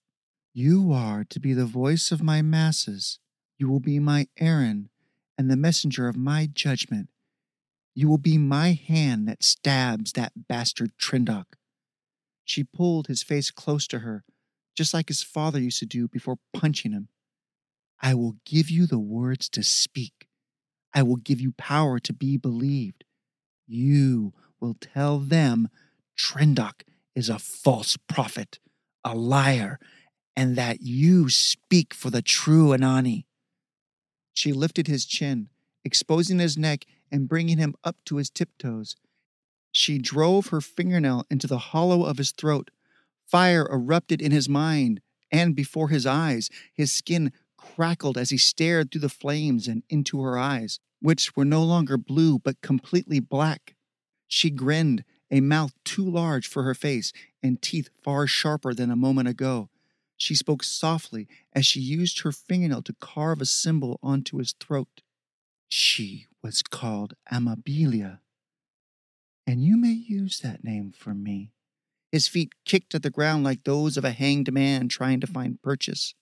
You 0.53 0.91
are 0.93 1.23
to 1.25 1.39
be 1.39 1.53
the 1.53 1.65
voice 1.65 2.11
of 2.11 2.21
my 2.21 2.41
masses. 2.41 3.19
You 3.57 3.67
will 3.67 3.79
be 3.79 3.99
my 3.99 4.27
Aaron 4.39 4.89
and 5.37 5.49
the 5.49 5.57
messenger 5.57 6.07
of 6.07 6.15
my 6.15 6.47
judgment. 6.51 7.09
You 7.95 8.07
will 8.09 8.19
be 8.19 8.37
my 8.37 8.73
hand 8.73 9.27
that 9.27 9.43
stabs 9.43 10.13
that 10.13 10.47
bastard 10.47 10.91
Trindok. 10.97 11.57
She 12.43 12.63
pulled 12.63 13.07
his 13.07 13.23
face 13.23 13.49
close 13.49 13.87
to 13.87 13.99
her, 13.99 14.23
just 14.75 14.93
like 14.93 15.07
his 15.07 15.23
father 15.23 15.59
used 15.59 15.79
to 15.79 15.85
do 15.85 16.07
before 16.07 16.37
punching 16.53 16.91
him. 16.91 17.07
I 18.01 18.13
will 18.13 18.35
give 18.45 18.69
you 18.69 18.85
the 18.85 18.99
words 18.99 19.49
to 19.49 19.63
speak. 19.63 20.27
I 20.93 21.03
will 21.03 21.15
give 21.15 21.41
you 21.41 21.53
power 21.53 21.99
to 21.99 22.13
be 22.13 22.37
believed. 22.37 23.03
You 23.67 24.33
will 24.59 24.75
tell 24.79 25.19
them 25.19 25.69
Trindok 26.15 26.83
is 27.15 27.29
a 27.29 27.39
false 27.39 27.97
prophet, 27.97 28.59
a 29.03 29.15
liar, 29.15 29.79
and 30.35 30.55
that 30.55 30.81
you 30.81 31.29
speak 31.29 31.93
for 31.93 32.09
the 32.09 32.21
true 32.21 32.69
Anani. 32.69 33.25
She 34.33 34.51
lifted 34.51 34.87
his 34.87 35.05
chin, 35.05 35.49
exposing 35.83 36.39
his 36.39 36.57
neck 36.57 36.85
and 37.11 37.29
bringing 37.29 37.57
him 37.57 37.75
up 37.83 37.95
to 38.05 38.17
his 38.17 38.29
tiptoes. 38.29 38.95
She 39.71 39.97
drove 39.97 40.47
her 40.47 40.61
fingernail 40.61 41.25
into 41.29 41.47
the 41.47 41.57
hollow 41.57 42.03
of 42.05 42.17
his 42.17 42.31
throat. 42.31 42.71
Fire 43.25 43.67
erupted 43.71 44.21
in 44.21 44.31
his 44.31 44.47
mind 44.47 45.01
and 45.31 45.55
before 45.55 45.89
his 45.89 46.05
eyes. 46.05 46.49
His 46.73 46.91
skin 46.91 47.31
crackled 47.57 48.17
as 48.17 48.29
he 48.29 48.37
stared 48.37 48.91
through 48.91 49.01
the 49.01 49.09
flames 49.09 49.67
and 49.67 49.83
into 49.89 50.21
her 50.21 50.37
eyes, 50.37 50.79
which 51.01 51.35
were 51.35 51.45
no 51.45 51.63
longer 51.63 51.97
blue 51.97 52.39
but 52.39 52.61
completely 52.61 53.19
black. 53.19 53.75
She 54.27 54.49
grinned, 54.49 55.03
a 55.31 55.41
mouth 55.41 55.73
too 55.83 56.07
large 56.07 56.47
for 56.47 56.63
her 56.63 56.75
face 56.75 57.11
and 57.41 57.61
teeth 57.61 57.89
far 58.03 58.27
sharper 58.27 58.73
than 58.73 58.91
a 58.91 58.95
moment 58.95 59.27
ago. 59.27 59.69
She 60.17 60.35
spoke 60.35 60.63
softly 60.63 61.27
as 61.53 61.65
she 61.65 61.81
used 61.81 62.21
her 62.21 62.31
fingernail 62.31 62.83
to 62.83 62.95
carve 63.01 63.41
a 63.41 63.45
symbol 63.45 63.99
onto 64.01 64.37
his 64.37 64.53
throat. 64.53 65.01
She 65.67 66.27
was 66.41 66.61
called 66.61 67.15
Amabilia, 67.31 68.19
and 69.47 69.63
you 69.63 69.77
may 69.77 69.91
use 69.91 70.39
that 70.39 70.63
name 70.63 70.93
for 70.95 71.13
me. 71.13 71.51
His 72.15 72.29
feet 72.29 72.53
kicked 72.63 72.95
at 72.95 73.03
the 73.03 73.09
ground 73.09 73.43
like 73.43 73.65
those 73.65 73.97
of 73.97 74.05
a 74.05 74.11
hanged 74.11 74.53
man 74.53 74.87
trying 74.87 75.19
to 75.19 75.27
find 75.27 75.61
purchase. 75.61 76.13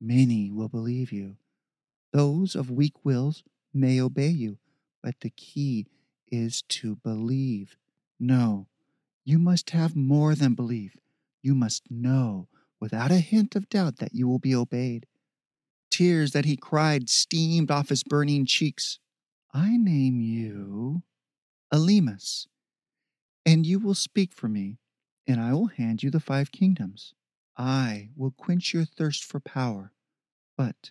Many 0.00 0.48
will 0.48 0.68
believe 0.68 1.10
you. 1.10 1.38
Those 2.12 2.54
of 2.54 2.70
weak 2.70 3.04
wills 3.04 3.42
may 3.74 4.00
obey 4.00 4.28
you, 4.28 4.58
but 5.02 5.16
the 5.18 5.30
key 5.30 5.88
is 6.30 6.62
to 6.68 6.94
believe. 6.94 7.76
No, 8.20 8.68
you 9.24 9.40
must 9.40 9.70
have 9.70 9.96
more 9.96 10.36
than 10.36 10.54
belief. 10.54 10.96
You 11.42 11.52
must 11.52 11.90
know 11.90 12.46
without 12.78 13.10
a 13.10 13.18
hint 13.18 13.56
of 13.56 13.68
doubt 13.68 13.96
that 13.96 14.14
you 14.14 14.28
will 14.28 14.38
be 14.38 14.54
obeyed. 14.54 15.04
Tears 15.90 16.30
that 16.30 16.44
he 16.44 16.56
cried 16.56 17.08
steamed 17.08 17.72
off 17.72 17.88
his 17.88 18.04
burning 18.04 18.46
cheeks. 18.46 19.00
I 19.52 19.78
name 19.78 20.20
you 20.20 21.02
Elymas, 21.74 22.46
and 23.44 23.66
you 23.66 23.80
will 23.80 23.96
speak 23.96 24.32
for 24.32 24.46
me, 24.46 24.78
and 25.28 25.40
I 25.40 25.52
will 25.52 25.66
hand 25.66 26.02
you 26.02 26.10
the 26.10 26.20
five 26.20 26.50
kingdoms. 26.50 27.14
I 27.56 28.10
will 28.16 28.30
quench 28.30 28.72
your 28.72 28.84
thirst 28.84 29.22
for 29.22 29.40
power, 29.40 29.92
but 30.56 30.90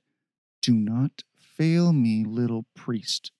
do 0.62 0.74
not 0.74 1.24
fail 1.38 1.92
me, 1.92 2.24
little 2.24 2.66
priest. 2.76 3.32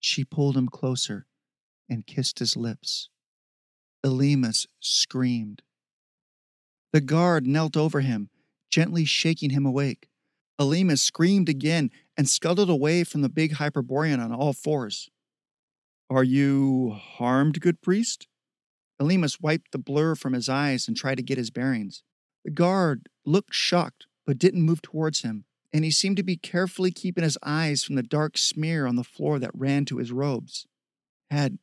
She 0.00 0.24
pulled 0.24 0.56
him 0.56 0.68
closer 0.68 1.26
and 1.88 2.06
kissed 2.06 2.38
his 2.38 2.56
lips. 2.56 3.10
Elymas 4.04 4.66
screamed. 4.80 5.62
The 6.92 7.00
guard 7.00 7.46
knelt 7.46 7.76
over 7.76 8.00
him, 8.00 8.30
gently 8.70 9.04
shaking 9.04 9.50
him 9.50 9.66
awake. 9.66 10.08
Elymas 10.60 11.00
screamed 11.00 11.48
again 11.48 11.90
and 12.16 12.28
scuttled 12.28 12.70
away 12.70 13.04
from 13.04 13.20
the 13.22 13.28
big 13.28 13.52
Hyperborean 13.54 14.20
on 14.20 14.32
all 14.32 14.52
fours. 14.52 15.10
Are 16.10 16.24
you 16.24 16.96
harmed, 16.98 17.60
good 17.60 17.82
priest? 17.82 18.27
Elymas 19.00 19.40
wiped 19.40 19.72
the 19.72 19.78
blur 19.78 20.14
from 20.14 20.32
his 20.32 20.48
eyes 20.48 20.88
and 20.88 20.96
tried 20.96 21.16
to 21.16 21.22
get 21.22 21.38
his 21.38 21.50
bearings. 21.50 22.02
The 22.44 22.50
guard 22.50 23.08
looked 23.24 23.54
shocked, 23.54 24.06
but 24.26 24.38
didn't 24.38 24.62
move 24.62 24.82
towards 24.82 25.22
him, 25.22 25.44
and 25.72 25.84
he 25.84 25.90
seemed 25.90 26.16
to 26.16 26.22
be 26.22 26.36
carefully 26.36 26.90
keeping 26.90 27.24
his 27.24 27.38
eyes 27.42 27.84
from 27.84 27.94
the 27.94 28.02
dark 28.02 28.36
smear 28.36 28.86
on 28.86 28.96
the 28.96 29.04
floor 29.04 29.38
that 29.38 29.50
ran 29.54 29.84
to 29.86 29.98
his 29.98 30.12
robes. 30.12 30.66
Had 31.30 31.58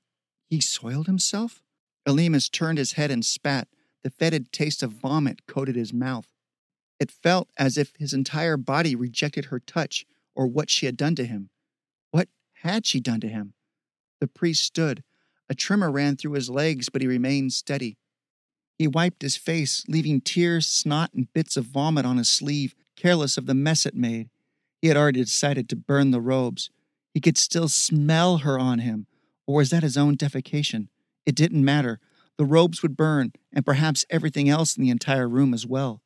he 0.49 0.61
soiled 0.61 1.07
himself? 1.07 1.63
Elymas 2.07 2.49
turned 2.49 2.77
his 2.77 2.93
head 2.93 3.11
and 3.11 3.25
spat, 3.25 3.67
the 4.03 4.11
fetid 4.11 4.51
taste 4.51 4.83
of 4.83 4.91
vomit 4.91 5.47
coated 5.47 5.75
his 5.75 5.91
mouth. 5.91 6.27
It 6.99 7.11
felt 7.11 7.49
as 7.57 7.77
if 7.77 7.93
his 7.97 8.13
entire 8.13 8.57
body 8.57 8.95
rejected 8.95 9.45
her 9.45 9.59
touch 9.59 10.05
or 10.35 10.47
what 10.47 10.69
she 10.69 10.85
had 10.85 10.95
done 10.95 11.15
to 11.15 11.25
him. 11.25 11.49
What 12.11 12.29
had 12.61 12.85
she 12.85 12.99
done 12.99 13.19
to 13.21 13.27
him? 13.27 13.53
The 14.21 14.27
priest 14.27 14.63
stood. 14.63 15.03
A 15.49 15.55
tremor 15.55 15.91
ran 15.91 16.15
through 16.15 16.33
his 16.33 16.49
legs, 16.49 16.89
but 16.89 17.01
he 17.01 17.07
remained 17.07 17.53
steady. 17.53 17.97
He 18.77 18.87
wiped 18.87 19.21
his 19.21 19.37
face, 19.37 19.83
leaving 19.87 20.21
tears, 20.21 20.67
snot, 20.67 21.13
and 21.13 21.31
bits 21.33 21.55
of 21.55 21.65
vomit 21.65 22.05
on 22.05 22.17
his 22.17 22.29
sleeve, 22.29 22.75
careless 22.95 23.37
of 23.37 23.45
the 23.45 23.53
mess 23.53 23.85
it 23.85 23.95
made. 23.95 24.29
He 24.81 24.87
had 24.87 24.97
already 24.97 25.23
decided 25.23 25.69
to 25.69 25.75
burn 25.75 26.11
the 26.11 26.21
robes. 26.21 26.69
He 27.13 27.21
could 27.21 27.37
still 27.37 27.69
smell 27.69 28.39
her 28.39 28.59
on 28.59 28.79
him, 28.79 29.07
or 29.47 29.57
was 29.57 29.69
that 29.69 29.83
his 29.83 29.97
own 29.97 30.17
defecation? 30.17 30.89
It 31.25 31.35
didn't 31.35 31.63
matter. 31.63 31.99
The 32.37 32.45
robes 32.45 32.81
would 32.81 32.97
burn, 32.97 33.31
and 33.53 33.65
perhaps 33.65 34.05
everything 34.09 34.49
else 34.49 34.75
in 34.75 34.83
the 34.83 34.89
entire 34.89 35.29
room 35.29 35.53
as 35.53 35.65
well. 35.65 36.01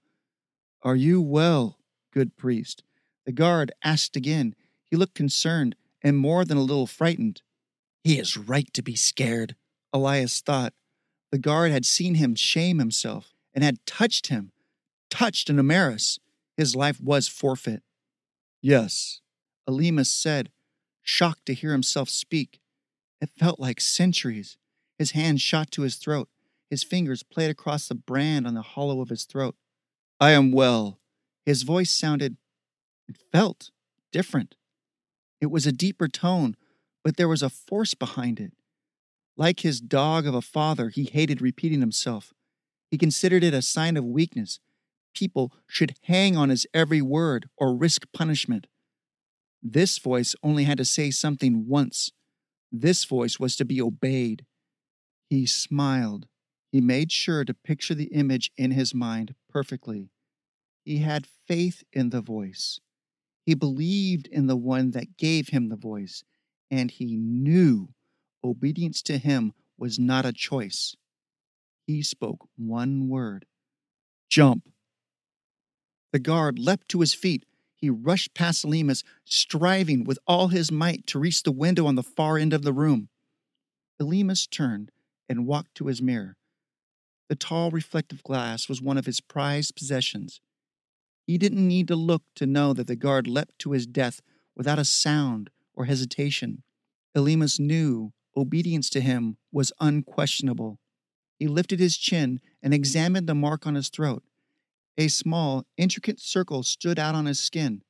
Are 0.84 0.96
you 0.96 1.22
well, 1.22 1.79
good 2.13 2.38
priest? 2.38 2.84
The 3.25 3.31
guard 3.31 3.72
asked 3.84 4.15
again. 4.15 4.55
He 4.86 4.96
looked 4.96 5.15
concerned 5.15 5.75
and 6.01 6.17
more 6.17 6.46
than 6.46 6.58
a 6.58 6.62
little 6.62 6.88
frightened. 6.88 7.41
He 8.09 8.17
is 8.17 8.35
right 8.35 8.67
to 8.73 8.81
be 8.81 8.95
scared, 8.95 9.55
Elias 9.93 10.41
thought. 10.41 10.73
The 11.31 11.37
guard 11.37 11.71
had 11.71 11.85
seen 11.85 12.15
him 12.15 12.33
shame 12.33 12.79
himself 12.79 13.35
and 13.53 13.63
had 13.63 13.85
touched 13.85 14.29
him, 14.29 14.51
touched 15.11 15.47
an 15.47 15.57
Amaris. 15.57 16.17
His 16.57 16.75
life 16.75 16.99
was 16.99 17.27
forfeit. 17.27 17.83
Yes, 18.63 19.21
Elymas 19.69 20.07
said, 20.07 20.49
shocked 21.03 21.45
to 21.45 21.53
hear 21.53 21.71
himself 21.71 22.09
speak. 22.09 22.59
It 23.21 23.29
felt 23.37 23.59
like 23.59 23.79
centuries. 23.79 24.57
His 24.97 25.11
hand 25.11 25.39
shot 25.39 25.69
to 25.73 25.83
his 25.83 25.97
throat. 25.97 26.29
His 26.67 26.83
fingers 26.83 27.21
played 27.21 27.51
across 27.51 27.87
the 27.87 27.93
brand 27.93 28.47
on 28.47 28.55
the 28.55 28.63
hollow 28.63 29.01
of 29.01 29.09
his 29.09 29.25
throat. 29.25 29.55
I 30.19 30.31
am 30.31 30.51
well. 30.51 30.97
His 31.45 31.61
voice 31.61 31.91
sounded, 31.91 32.37
it 33.07 33.17
felt 33.31 33.69
different. 34.11 34.55
It 35.39 35.51
was 35.51 35.67
a 35.67 35.71
deeper 35.71 36.07
tone, 36.07 36.55
but 37.03 37.17
there 37.17 37.27
was 37.27 37.41
a 37.41 37.49
force 37.49 37.93
behind 37.93 38.39
it. 38.39 38.53
Like 39.37 39.61
his 39.61 39.79
dog 39.79 40.27
of 40.27 40.35
a 40.35 40.41
father, 40.41 40.89
he 40.89 41.05
hated 41.05 41.41
repeating 41.41 41.79
himself. 41.79 42.33
He 42.91 42.97
considered 42.97 43.43
it 43.43 43.53
a 43.53 43.61
sign 43.61 43.95
of 43.97 44.03
weakness. 44.03 44.59
People 45.13 45.53
should 45.67 45.95
hang 46.03 46.35
on 46.35 46.49
his 46.49 46.67
every 46.73 47.01
word 47.01 47.49
or 47.57 47.75
risk 47.75 48.05
punishment. 48.13 48.67
This 49.61 49.97
voice 49.97 50.35
only 50.43 50.63
had 50.63 50.77
to 50.77 50.85
say 50.85 51.11
something 51.11 51.67
once. 51.67 52.11
This 52.71 53.05
voice 53.05 53.39
was 53.39 53.55
to 53.55 53.65
be 53.65 53.81
obeyed. 53.81 54.45
He 55.29 55.45
smiled. 55.45 56.27
He 56.71 56.81
made 56.81 57.11
sure 57.11 57.43
to 57.45 57.53
picture 57.53 57.95
the 57.95 58.05
image 58.13 58.51
in 58.57 58.71
his 58.71 58.93
mind 58.93 59.35
perfectly. 59.49 60.09
He 60.85 60.99
had 60.99 61.27
faith 61.47 61.83
in 61.91 62.09
the 62.09 62.21
voice. 62.21 62.79
He 63.45 63.53
believed 63.53 64.27
in 64.27 64.47
the 64.47 64.57
one 64.57 64.91
that 64.91 65.17
gave 65.17 65.49
him 65.49 65.69
the 65.69 65.75
voice, 65.75 66.23
and 66.71 66.91
he 66.91 67.15
knew 67.15 67.89
obedience 68.43 69.01
to 69.03 69.17
him 69.17 69.53
was 69.77 69.99
not 69.99 70.25
a 70.25 70.33
choice. 70.33 70.95
He 71.88 72.01
spoke 72.01 72.47
one 72.55 73.09
word 73.09 73.45
jump. 74.29 74.69
The 76.11 76.19
guard 76.19 76.59
leapt 76.59 76.89
to 76.89 77.01
his 77.01 77.13
feet. 77.13 77.45
He 77.75 77.89
rushed 77.89 78.33
past 78.33 78.63
Elymas, 78.65 79.03
striving 79.25 80.03
with 80.03 80.19
all 80.27 80.49
his 80.49 80.71
might 80.71 81.07
to 81.07 81.19
reach 81.19 81.43
the 81.43 81.51
window 81.51 81.88
on 81.88 81.95
the 81.95 82.03
far 82.03 82.38
end 82.38 82.53
of 82.53 82.63
the 82.63 82.73
room. 82.73 83.09
Elymas 83.99 84.47
turned 84.49 84.91
and 85.27 85.47
walked 85.47 85.75
to 85.75 85.88
his 85.88 86.01
mirror. 86.01 86.35
The 87.27 87.35
tall 87.35 87.71
reflective 87.71 88.23
glass 88.23 88.67
was 88.67 88.81
one 88.81 88.97
of 88.97 89.05
his 89.05 89.21
prized 89.21 89.75
possessions. 89.75 90.41
He 91.25 91.38
didn't 91.38 91.67
need 91.67 91.88
to 91.89 91.95
look 91.95 92.23
to 92.35 92.47
know 92.47 92.73
that 92.73 92.88
the 92.88 92.95
guard 92.95 93.27
leapt 93.27 93.59
to 93.59 93.71
his 93.71 93.85
death 93.85 94.21
without 94.55 94.79
a 94.79 94.85
sound 94.85 95.51
or 95.79 95.86
hesitation. 95.86 96.62
Elymas 97.15 97.59
knew 97.59 98.12
obedience 98.36 98.89
to 98.91 99.01
him 99.01 99.38
was 99.51 99.71
unquestionable. 99.79 100.77
He 101.39 101.48
lifted 101.48 101.79
his 101.79 101.98
chin 101.98 102.41
and 102.62 102.74
examined 102.74 103.27
the 103.27 103.33
mark 103.33 103.65
on 103.65 103.75
his 103.75 103.89
throat. 103.89 104.24
A 104.98 105.07
small, 105.07 105.65
intricate 105.77 106.19
circle 106.19 106.62
stood 106.62 107.00
out 107.00 107.15
on 107.15 107.25
his 107.25 107.39
skin, 107.39 107.81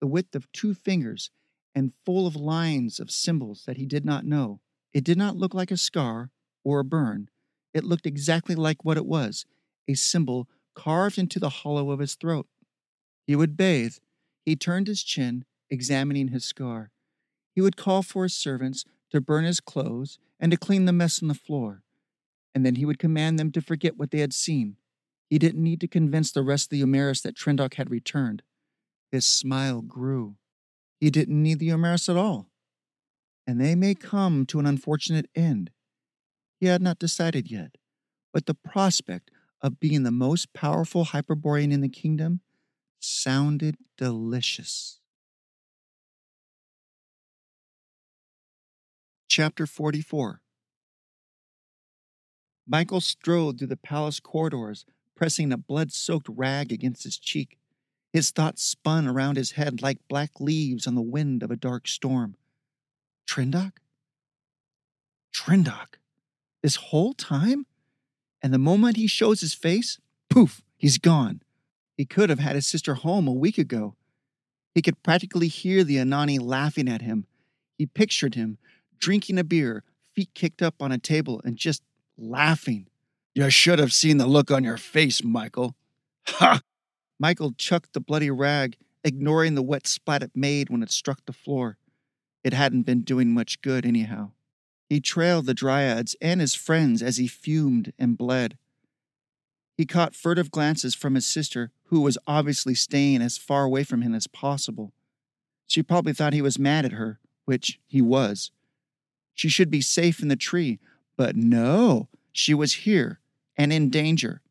the 0.00 0.06
width 0.06 0.36
of 0.36 0.50
two 0.52 0.72
fingers 0.72 1.30
and 1.74 1.92
full 2.06 2.26
of 2.26 2.36
lines 2.36 3.00
of 3.00 3.10
symbols 3.10 3.64
that 3.66 3.76
he 3.76 3.86
did 3.86 4.04
not 4.04 4.24
know. 4.24 4.60
It 4.94 5.04
did 5.04 5.18
not 5.18 5.36
look 5.36 5.52
like 5.52 5.72
a 5.72 5.76
scar 5.76 6.30
or 6.64 6.78
a 6.78 6.84
burn. 6.84 7.28
It 7.74 7.84
looked 7.84 8.06
exactly 8.06 8.54
like 8.54 8.84
what 8.84 8.96
it 8.96 9.06
was 9.06 9.44
a 9.88 9.94
symbol 9.94 10.48
carved 10.74 11.18
into 11.18 11.40
the 11.40 11.48
hollow 11.48 11.90
of 11.90 11.98
his 11.98 12.14
throat. 12.14 12.46
He 13.26 13.34
would 13.34 13.56
bathe. 13.56 13.96
He 14.44 14.54
turned 14.54 14.86
his 14.86 15.02
chin, 15.02 15.44
examining 15.68 16.28
his 16.28 16.44
scar. 16.44 16.92
He 17.54 17.60
would 17.60 17.76
call 17.76 18.02
for 18.02 18.24
his 18.24 18.34
servants 18.34 18.84
to 19.10 19.20
burn 19.20 19.44
his 19.44 19.60
clothes 19.60 20.18
and 20.38 20.52
to 20.52 20.58
clean 20.58 20.84
the 20.84 20.92
mess 20.92 21.22
on 21.22 21.28
the 21.28 21.34
floor. 21.34 21.82
And 22.54 22.64
then 22.64 22.76
he 22.76 22.84
would 22.84 22.98
command 22.98 23.38
them 23.38 23.52
to 23.52 23.60
forget 23.60 23.96
what 23.96 24.10
they 24.10 24.20
had 24.20 24.32
seen. 24.32 24.76
He 25.28 25.38
didn't 25.38 25.62
need 25.62 25.80
to 25.80 25.88
convince 25.88 26.32
the 26.32 26.42
rest 26.42 26.66
of 26.66 26.70
the 26.70 26.82
Umaris 26.82 27.22
that 27.22 27.36
Trendok 27.36 27.74
had 27.74 27.90
returned. 27.90 28.42
His 29.12 29.26
smile 29.26 29.82
grew. 29.82 30.36
He 31.00 31.10
didn't 31.10 31.42
need 31.42 31.58
the 31.58 31.68
Umaris 31.68 32.08
at 32.08 32.16
all. 32.16 32.50
And 33.46 33.60
they 33.60 33.74
may 33.74 33.94
come 33.94 34.46
to 34.46 34.58
an 34.58 34.66
unfortunate 34.66 35.28
end. 35.34 35.70
He 36.60 36.66
had 36.66 36.82
not 36.82 36.98
decided 36.98 37.50
yet, 37.50 37.76
but 38.32 38.46
the 38.46 38.54
prospect 38.54 39.30
of 39.62 39.80
being 39.80 40.02
the 40.02 40.10
most 40.10 40.52
powerful 40.52 41.04
Hyperborean 41.04 41.72
in 41.72 41.80
the 41.80 41.88
kingdom 41.88 42.40
sounded 43.00 43.76
delicious. 43.96 44.99
Chapter 49.30 49.64
44 49.64 50.40
Michael 52.66 53.00
strode 53.00 53.58
through 53.58 53.68
the 53.68 53.76
palace 53.76 54.18
corridors, 54.18 54.84
pressing 55.14 55.52
a 55.52 55.56
blood 55.56 55.92
soaked 55.92 56.28
rag 56.28 56.72
against 56.72 57.04
his 57.04 57.16
cheek. 57.16 57.56
His 58.12 58.32
thoughts 58.32 58.64
spun 58.64 59.06
around 59.06 59.36
his 59.36 59.52
head 59.52 59.82
like 59.82 60.08
black 60.08 60.40
leaves 60.40 60.84
on 60.84 60.96
the 60.96 61.00
wind 61.00 61.44
of 61.44 61.52
a 61.52 61.56
dark 61.56 61.86
storm. 61.86 62.34
Trendok? 63.24 63.74
Trendok? 65.32 66.00
This 66.64 66.74
whole 66.74 67.14
time? 67.14 67.66
And 68.42 68.52
the 68.52 68.58
moment 68.58 68.96
he 68.96 69.06
shows 69.06 69.42
his 69.42 69.54
face, 69.54 70.00
poof, 70.28 70.60
he's 70.76 70.98
gone. 70.98 71.40
He 71.96 72.04
could 72.04 72.30
have 72.30 72.40
had 72.40 72.56
his 72.56 72.66
sister 72.66 72.94
home 72.94 73.28
a 73.28 73.32
week 73.32 73.58
ago. 73.58 73.94
He 74.74 74.82
could 74.82 75.04
practically 75.04 75.46
hear 75.46 75.84
the 75.84 75.98
Anani 75.98 76.40
laughing 76.40 76.88
at 76.88 77.02
him. 77.02 77.26
He 77.78 77.86
pictured 77.86 78.34
him 78.34 78.58
drinking 79.00 79.38
a 79.38 79.44
beer, 79.44 79.82
feet 80.14 80.30
kicked 80.34 80.62
up 80.62 80.76
on 80.80 80.92
a 80.92 80.98
table, 80.98 81.40
and 81.44 81.56
just 81.56 81.82
laughing. 82.16 82.86
You 83.34 83.50
should 83.50 83.78
have 83.78 83.92
seen 83.92 84.18
the 84.18 84.26
look 84.26 84.50
on 84.50 84.64
your 84.64 84.76
face, 84.76 85.24
Michael. 85.24 85.74
Ha! 86.26 86.60
Michael 87.18 87.52
chucked 87.52 87.92
the 87.92 88.00
bloody 88.00 88.30
rag, 88.30 88.76
ignoring 89.04 89.54
the 89.54 89.62
wet 89.62 89.86
splat 89.86 90.22
it 90.22 90.32
made 90.34 90.70
when 90.70 90.82
it 90.82 90.90
struck 90.90 91.24
the 91.26 91.32
floor. 91.32 91.76
It 92.42 92.52
hadn't 92.52 92.82
been 92.82 93.02
doing 93.02 93.34
much 93.34 93.60
good, 93.60 93.84
anyhow. 93.84 94.32
He 94.88 95.00
trailed 95.00 95.46
the 95.46 95.54
dryads 95.54 96.16
and 96.20 96.40
his 96.40 96.54
friends 96.54 97.02
as 97.02 97.16
he 97.16 97.26
fumed 97.26 97.92
and 97.98 98.18
bled. 98.18 98.58
He 99.76 99.86
caught 99.86 100.14
furtive 100.14 100.50
glances 100.50 100.94
from 100.94 101.14
his 101.14 101.26
sister, 101.26 101.70
who 101.84 102.00
was 102.00 102.18
obviously 102.26 102.74
staying 102.74 103.22
as 103.22 103.38
far 103.38 103.64
away 103.64 103.84
from 103.84 104.02
him 104.02 104.14
as 104.14 104.26
possible. 104.26 104.92
She 105.66 105.82
probably 105.82 106.12
thought 106.12 106.32
he 106.32 106.42
was 106.42 106.58
mad 106.58 106.84
at 106.84 106.92
her, 106.92 107.20
which 107.44 107.78
he 107.86 108.02
was. 108.02 108.50
She 109.40 109.48
should 109.48 109.70
be 109.70 109.80
safe 109.80 110.20
in 110.20 110.28
the 110.28 110.36
tree, 110.36 110.80
but 111.16 111.34
no, 111.34 112.10
she 112.30 112.52
was 112.52 112.84
here 112.84 113.20
and 113.56 113.72
in 113.72 113.88
danger. 113.88 114.42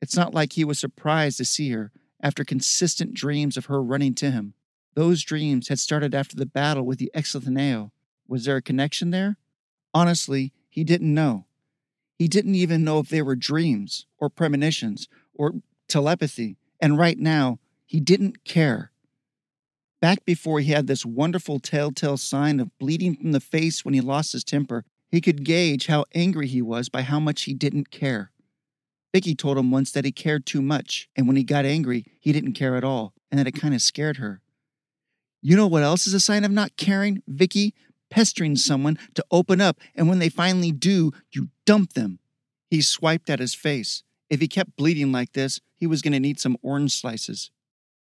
It's 0.00 0.16
not 0.16 0.34
like 0.34 0.54
he 0.54 0.64
was 0.64 0.80
surprised 0.80 1.38
to 1.38 1.44
see 1.44 1.70
her 1.70 1.92
after 2.20 2.44
consistent 2.44 3.14
dreams 3.14 3.56
of 3.56 3.66
her 3.66 3.80
running 3.80 4.16
to 4.16 4.32
him. 4.32 4.54
Those 4.94 5.22
dreams 5.22 5.68
had 5.68 5.78
started 5.78 6.12
after 6.12 6.34
the 6.34 6.44
battle 6.44 6.84
with 6.84 6.98
the 6.98 7.12
Exotheneo. 7.14 7.92
Was 8.26 8.44
there 8.44 8.56
a 8.56 8.62
connection 8.62 9.12
there? 9.12 9.36
Honestly, 9.94 10.52
he 10.68 10.82
didn't 10.82 11.14
know. 11.14 11.46
He 12.18 12.26
didn't 12.26 12.56
even 12.56 12.82
know 12.82 12.98
if 12.98 13.10
they 13.10 13.22
were 13.22 13.36
dreams 13.36 14.06
or 14.18 14.28
premonitions 14.28 15.06
or 15.34 15.52
telepathy. 15.86 16.56
And 16.80 16.98
right 16.98 17.16
now, 17.16 17.60
he 17.86 18.00
didn't 18.00 18.42
care. 18.42 18.90
Back 20.02 20.24
before 20.24 20.58
he 20.58 20.72
had 20.72 20.88
this 20.88 21.06
wonderful 21.06 21.60
telltale 21.60 22.16
sign 22.16 22.58
of 22.58 22.76
bleeding 22.78 23.14
from 23.14 23.30
the 23.30 23.38
face 23.38 23.84
when 23.84 23.94
he 23.94 24.00
lost 24.00 24.32
his 24.32 24.42
temper, 24.42 24.84
he 25.12 25.20
could 25.20 25.44
gauge 25.44 25.86
how 25.86 26.06
angry 26.12 26.48
he 26.48 26.60
was 26.60 26.88
by 26.88 27.02
how 27.02 27.20
much 27.20 27.42
he 27.42 27.54
didn't 27.54 27.92
care. 27.92 28.32
Vicky 29.14 29.36
told 29.36 29.56
him 29.56 29.70
once 29.70 29.92
that 29.92 30.04
he 30.04 30.10
cared 30.10 30.44
too 30.44 30.60
much, 30.60 31.08
and 31.14 31.28
when 31.28 31.36
he 31.36 31.44
got 31.44 31.64
angry, 31.64 32.04
he 32.18 32.32
didn't 32.32 32.54
care 32.54 32.74
at 32.74 32.82
all, 32.82 33.14
and 33.30 33.38
that 33.38 33.46
it 33.46 33.52
kind 33.52 33.74
of 33.74 33.80
scared 33.80 34.16
her. 34.16 34.40
You 35.40 35.54
know 35.54 35.68
what 35.68 35.84
else 35.84 36.08
is 36.08 36.14
a 36.14 36.20
sign 36.20 36.44
of 36.44 36.50
not 36.50 36.76
caring, 36.76 37.22
Vicky? 37.28 37.72
pestering 38.10 38.56
someone 38.56 38.98
to 39.14 39.24
open 39.30 39.60
up, 39.60 39.78
and 39.94 40.08
when 40.08 40.18
they 40.18 40.28
finally 40.28 40.72
do, 40.72 41.12
you 41.30 41.48
dump 41.64 41.92
them. 41.92 42.18
He 42.68 42.82
swiped 42.82 43.30
at 43.30 43.38
his 43.38 43.54
face. 43.54 44.02
If 44.28 44.40
he 44.40 44.48
kept 44.48 44.76
bleeding 44.76 45.12
like 45.12 45.32
this, 45.32 45.60
he 45.76 45.86
was 45.86 46.02
going 46.02 46.12
to 46.12 46.20
need 46.20 46.40
some 46.40 46.58
orange 46.60 46.92
slices. 46.92 47.51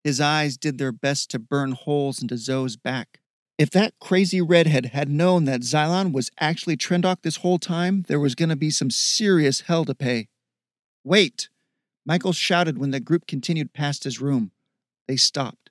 His 0.03 0.19
eyes 0.19 0.57
did 0.57 0.77
their 0.77 0.91
best 0.91 1.29
to 1.31 1.39
burn 1.39 1.73
holes 1.73 2.21
into 2.21 2.37
Zoe's 2.37 2.75
back. 2.75 3.19
If 3.57 3.69
that 3.71 3.93
crazy 3.99 4.41
redhead 4.41 4.87
had 4.87 5.09
known 5.09 5.45
that 5.45 5.61
Xylon 5.61 6.13
was 6.13 6.31
actually 6.39 6.77
Trendok 6.77 7.21
this 7.21 7.37
whole 7.37 7.59
time, 7.59 8.05
there 8.07 8.19
was 8.19 8.33
going 8.33 8.49
to 8.49 8.55
be 8.55 8.71
some 8.71 8.89
serious 8.89 9.61
hell 9.61 9.85
to 9.85 9.93
pay. 9.93 10.29
Wait! 11.03 11.49
Michael 12.03 12.33
shouted 12.33 12.79
when 12.79 12.89
the 12.89 12.99
group 12.99 13.27
continued 13.27 13.73
past 13.73 14.03
his 14.03 14.19
room. 14.19 14.51
They 15.07 15.15
stopped. 15.15 15.69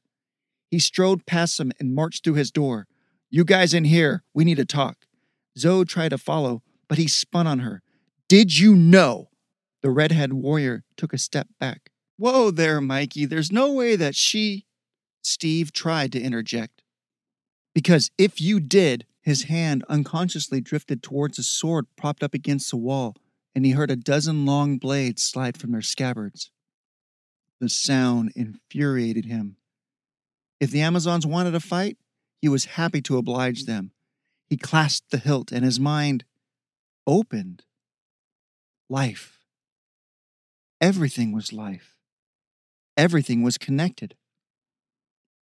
He 0.70 0.78
strode 0.78 1.26
past 1.26 1.58
them 1.58 1.72
and 1.80 1.94
marched 1.94 2.22
through 2.22 2.34
his 2.34 2.52
door. 2.52 2.86
You 3.28 3.44
guys 3.44 3.74
in 3.74 3.84
here, 3.84 4.22
we 4.32 4.44
need 4.44 4.58
to 4.58 4.64
talk. 4.64 5.06
Zoe 5.58 5.84
tried 5.84 6.10
to 6.10 6.18
follow, 6.18 6.62
but 6.88 6.98
he 6.98 7.08
spun 7.08 7.48
on 7.48 7.58
her. 7.60 7.82
Did 8.28 8.56
you 8.56 8.76
know? 8.76 9.30
The 9.82 9.90
redhead 9.90 10.32
warrior 10.32 10.84
took 10.96 11.12
a 11.12 11.18
step 11.18 11.48
back. 11.58 11.89
Whoa 12.20 12.50
there, 12.50 12.82
Mikey. 12.82 13.24
There's 13.24 13.50
no 13.50 13.72
way 13.72 13.96
that 13.96 14.14
she. 14.14 14.66
Steve 15.22 15.72
tried 15.72 16.12
to 16.12 16.20
interject. 16.20 16.82
Because 17.74 18.10
if 18.18 18.42
you 18.42 18.60
did, 18.60 19.06
his 19.22 19.44
hand 19.44 19.86
unconsciously 19.88 20.60
drifted 20.60 21.02
towards 21.02 21.38
a 21.38 21.42
sword 21.42 21.86
propped 21.96 22.22
up 22.22 22.34
against 22.34 22.70
the 22.70 22.76
wall, 22.76 23.16
and 23.54 23.64
he 23.64 23.70
heard 23.70 23.90
a 23.90 23.96
dozen 23.96 24.44
long 24.44 24.76
blades 24.76 25.22
slide 25.22 25.56
from 25.56 25.72
their 25.72 25.80
scabbards. 25.80 26.50
The 27.58 27.70
sound 27.70 28.32
infuriated 28.36 29.24
him. 29.24 29.56
If 30.60 30.70
the 30.70 30.82
Amazons 30.82 31.26
wanted 31.26 31.54
a 31.54 31.60
fight, 31.60 31.96
he 32.42 32.50
was 32.50 32.76
happy 32.76 33.00
to 33.00 33.16
oblige 33.16 33.64
them. 33.64 33.92
He 34.46 34.58
clasped 34.58 35.10
the 35.10 35.16
hilt, 35.16 35.52
and 35.52 35.64
his 35.64 35.80
mind 35.80 36.24
opened. 37.06 37.64
Life. 38.90 39.38
Everything 40.82 41.32
was 41.32 41.50
life. 41.50 41.96
Everything 43.00 43.42
was 43.42 43.56
connected. 43.56 44.14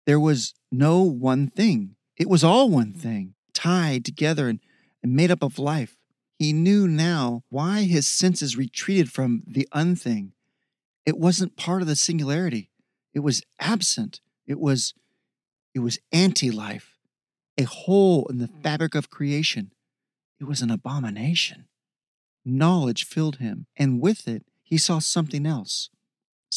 There 0.06 0.20
was 0.20 0.54
no 0.74 1.04
one 1.04 1.48
thing. 1.48 1.96
It 2.18 2.28
was 2.28 2.44
all 2.44 2.70
one 2.70 2.88
mm-hmm. 2.90 3.00
thing, 3.00 3.34
tied 3.54 4.04
together 4.04 4.50
and, 4.50 4.60
and 5.02 5.16
made 5.16 5.32
up 5.32 5.42
of 5.42 5.58
life. 5.58 5.96
He 6.38 6.52
knew 6.52 6.86
now 6.86 7.44
why 7.48 7.84
his 7.84 8.10
senses 8.10 8.58
retreated 8.58 9.10
from 9.10 9.44
the 9.48 9.70
unthing. 9.74 10.32
It 11.06 11.18
wasn't 11.18 11.56
part 11.56 11.82
of 11.82 11.88
the 11.88 11.96
singularity. 11.96 12.72
It 13.14 13.22
was 13.22 13.42
absent. 13.58 14.20
It 14.46 14.60
was 14.60 14.94
it 15.74 15.80
was 15.80 15.98
anti 16.12 16.52
life, 16.52 16.98
a 17.58 17.64
hole 17.64 18.28
in 18.30 18.40
the 18.40 18.50
mm. 18.50 18.64
fabric 18.64 18.96
of 18.96 19.10
creation. 19.10 19.72
It 20.42 20.44
was 20.44 20.62
an 20.62 20.72
abomination. 20.72 21.70
Knowledge 22.44 23.06
filled 23.06 23.38
him, 23.38 23.68
and 23.78 24.02
with 24.02 24.28
it, 24.28 24.44
he 24.62 24.78
saw 24.78 25.00
something 25.00 25.46
else. 25.46 25.90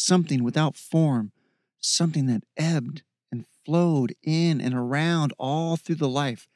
Something 0.00 0.44
without 0.44 0.76
form, 0.76 1.32
something 1.80 2.26
that 2.26 2.44
ebbed 2.56 3.02
and 3.32 3.44
flowed 3.66 4.14
in 4.22 4.60
and 4.60 4.72
around 4.72 5.32
all 5.38 5.76
through 5.76 5.96
the 5.96 6.08
life. 6.08 6.46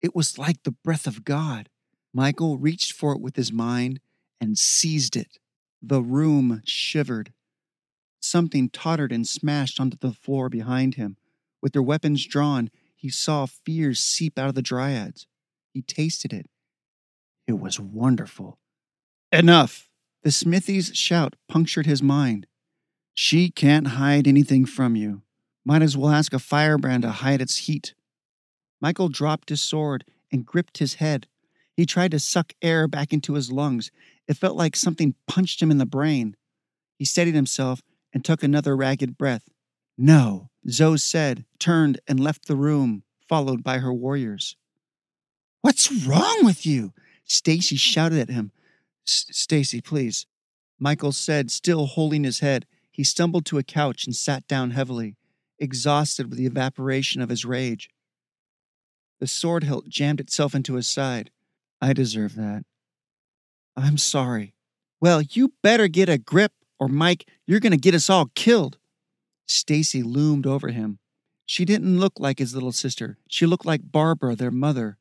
It 0.00 0.14
was 0.14 0.38
like 0.38 0.62
the 0.62 0.70
breath 0.70 1.08
of 1.08 1.24
God. 1.24 1.68
Michael 2.14 2.58
reached 2.58 2.92
for 2.92 3.12
it 3.12 3.20
with 3.20 3.34
his 3.34 3.50
mind 3.52 3.98
and 4.40 4.56
seized 4.56 5.16
it. 5.16 5.38
The 5.82 6.00
room 6.00 6.62
shivered. 6.64 7.32
Something 8.20 8.70
tottered 8.70 9.10
and 9.10 9.26
smashed 9.26 9.80
onto 9.80 9.96
the 9.96 10.12
floor 10.12 10.48
behind 10.48 10.94
him. 10.94 11.16
With 11.60 11.72
their 11.72 11.82
weapons 11.82 12.24
drawn, 12.24 12.70
he 12.94 13.08
saw 13.08 13.46
fears 13.46 13.98
seep 13.98 14.38
out 14.38 14.50
of 14.50 14.54
the 14.54 14.62
dryads. 14.62 15.26
He 15.74 15.82
tasted 15.82 16.32
it. 16.32 16.46
It 17.48 17.58
was 17.58 17.80
wonderful. 17.80 18.58
Enough! 19.32 19.88
The 20.22 20.30
smithy's 20.30 20.96
shout 20.96 21.34
punctured 21.48 21.86
his 21.86 22.00
mind. 22.00 22.46
She 23.18 23.50
can't 23.50 23.86
hide 23.86 24.28
anything 24.28 24.66
from 24.66 24.94
you. 24.94 25.22
Might 25.64 25.80
as 25.80 25.96
well 25.96 26.10
ask 26.10 26.34
a 26.34 26.38
firebrand 26.38 27.02
to 27.02 27.10
hide 27.10 27.40
its 27.40 27.56
heat. 27.56 27.94
Michael 28.78 29.08
dropped 29.08 29.48
his 29.48 29.62
sword 29.62 30.04
and 30.30 30.44
gripped 30.44 30.78
his 30.78 30.94
head. 30.94 31.26
He 31.74 31.86
tried 31.86 32.10
to 32.10 32.18
suck 32.18 32.52
air 32.60 32.86
back 32.86 33.14
into 33.14 33.32
his 33.32 33.50
lungs. 33.50 33.90
It 34.28 34.36
felt 34.36 34.54
like 34.54 34.76
something 34.76 35.14
punched 35.26 35.62
him 35.62 35.70
in 35.70 35.78
the 35.78 35.86
brain. 35.86 36.36
He 36.98 37.06
steadied 37.06 37.34
himself 37.34 37.80
and 38.12 38.22
took 38.22 38.42
another 38.42 38.76
ragged 38.76 39.16
breath. 39.16 39.48
No, 39.96 40.50
Zoe 40.68 40.98
said, 40.98 41.46
turned 41.58 42.00
and 42.06 42.20
left 42.20 42.46
the 42.46 42.54
room, 42.54 43.02
followed 43.26 43.64
by 43.64 43.78
her 43.78 43.94
warriors. 43.94 44.56
What's 45.62 45.90
wrong 45.90 46.40
with 46.42 46.66
you? 46.66 46.92
Stacy 47.24 47.76
shouted 47.76 48.18
at 48.18 48.28
him. 48.28 48.52
Stacy, 49.06 49.80
please. 49.80 50.26
Michael 50.78 51.12
said, 51.12 51.50
still 51.50 51.86
holding 51.86 52.24
his 52.24 52.40
head. 52.40 52.66
He 52.96 53.04
stumbled 53.04 53.44
to 53.46 53.58
a 53.58 53.62
couch 53.62 54.06
and 54.06 54.16
sat 54.16 54.48
down 54.48 54.70
heavily, 54.70 55.16
exhausted 55.58 56.30
with 56.30 56.38
the 56.38 56.46
evaporation 56.46 57.20
of 57.20 57.28
his 57.28 57.44
rage. 57.44 57.90
The 59.20 59.26
sword 59.26 59.64
hilt 59.64 59.86
jammed 59.86 60.18
itself 60.18 60.54
into 60.54 60.76
his 60.76 60.88
side. 60.88 61.30
I 61.78 61.92
deserve 61.92 62.36
that. 62.36 62.64
I'm 63.76 63.98
sorry. 63.98 64.54
Well, 64.98 65.20
you 65.20 65.52
better 65.62 65.88
get 65.88 66.08
a 66.08 66.16
grip, 66.16 66.52
or 66.80 66.88
Mike, 66.88 67.28
you're 67.46 67.60
going 67.60 67.72
to 67.72 67.76
get 67.76 67.94
us 67.94 68.08
all 68.08 68.30
killed. 68.34 68.78
Stacy 69.46 70.02
loomed 70.02 70.46
over 70.46 70.68
him. 70.68 70.98
She 71.44 71.66
didn't 71.66 72.00
look 72.00 72.14
like 72.18 72.38
his 72.38 72.54
little 72.54 72.72
sister. 72.72 73.18
She 73.28 73.44
looked 73.44 73.66
like 73.66 73.92
Barbara, 73.92 74.36
their 74.36 74.50
mother. 74.50 74.96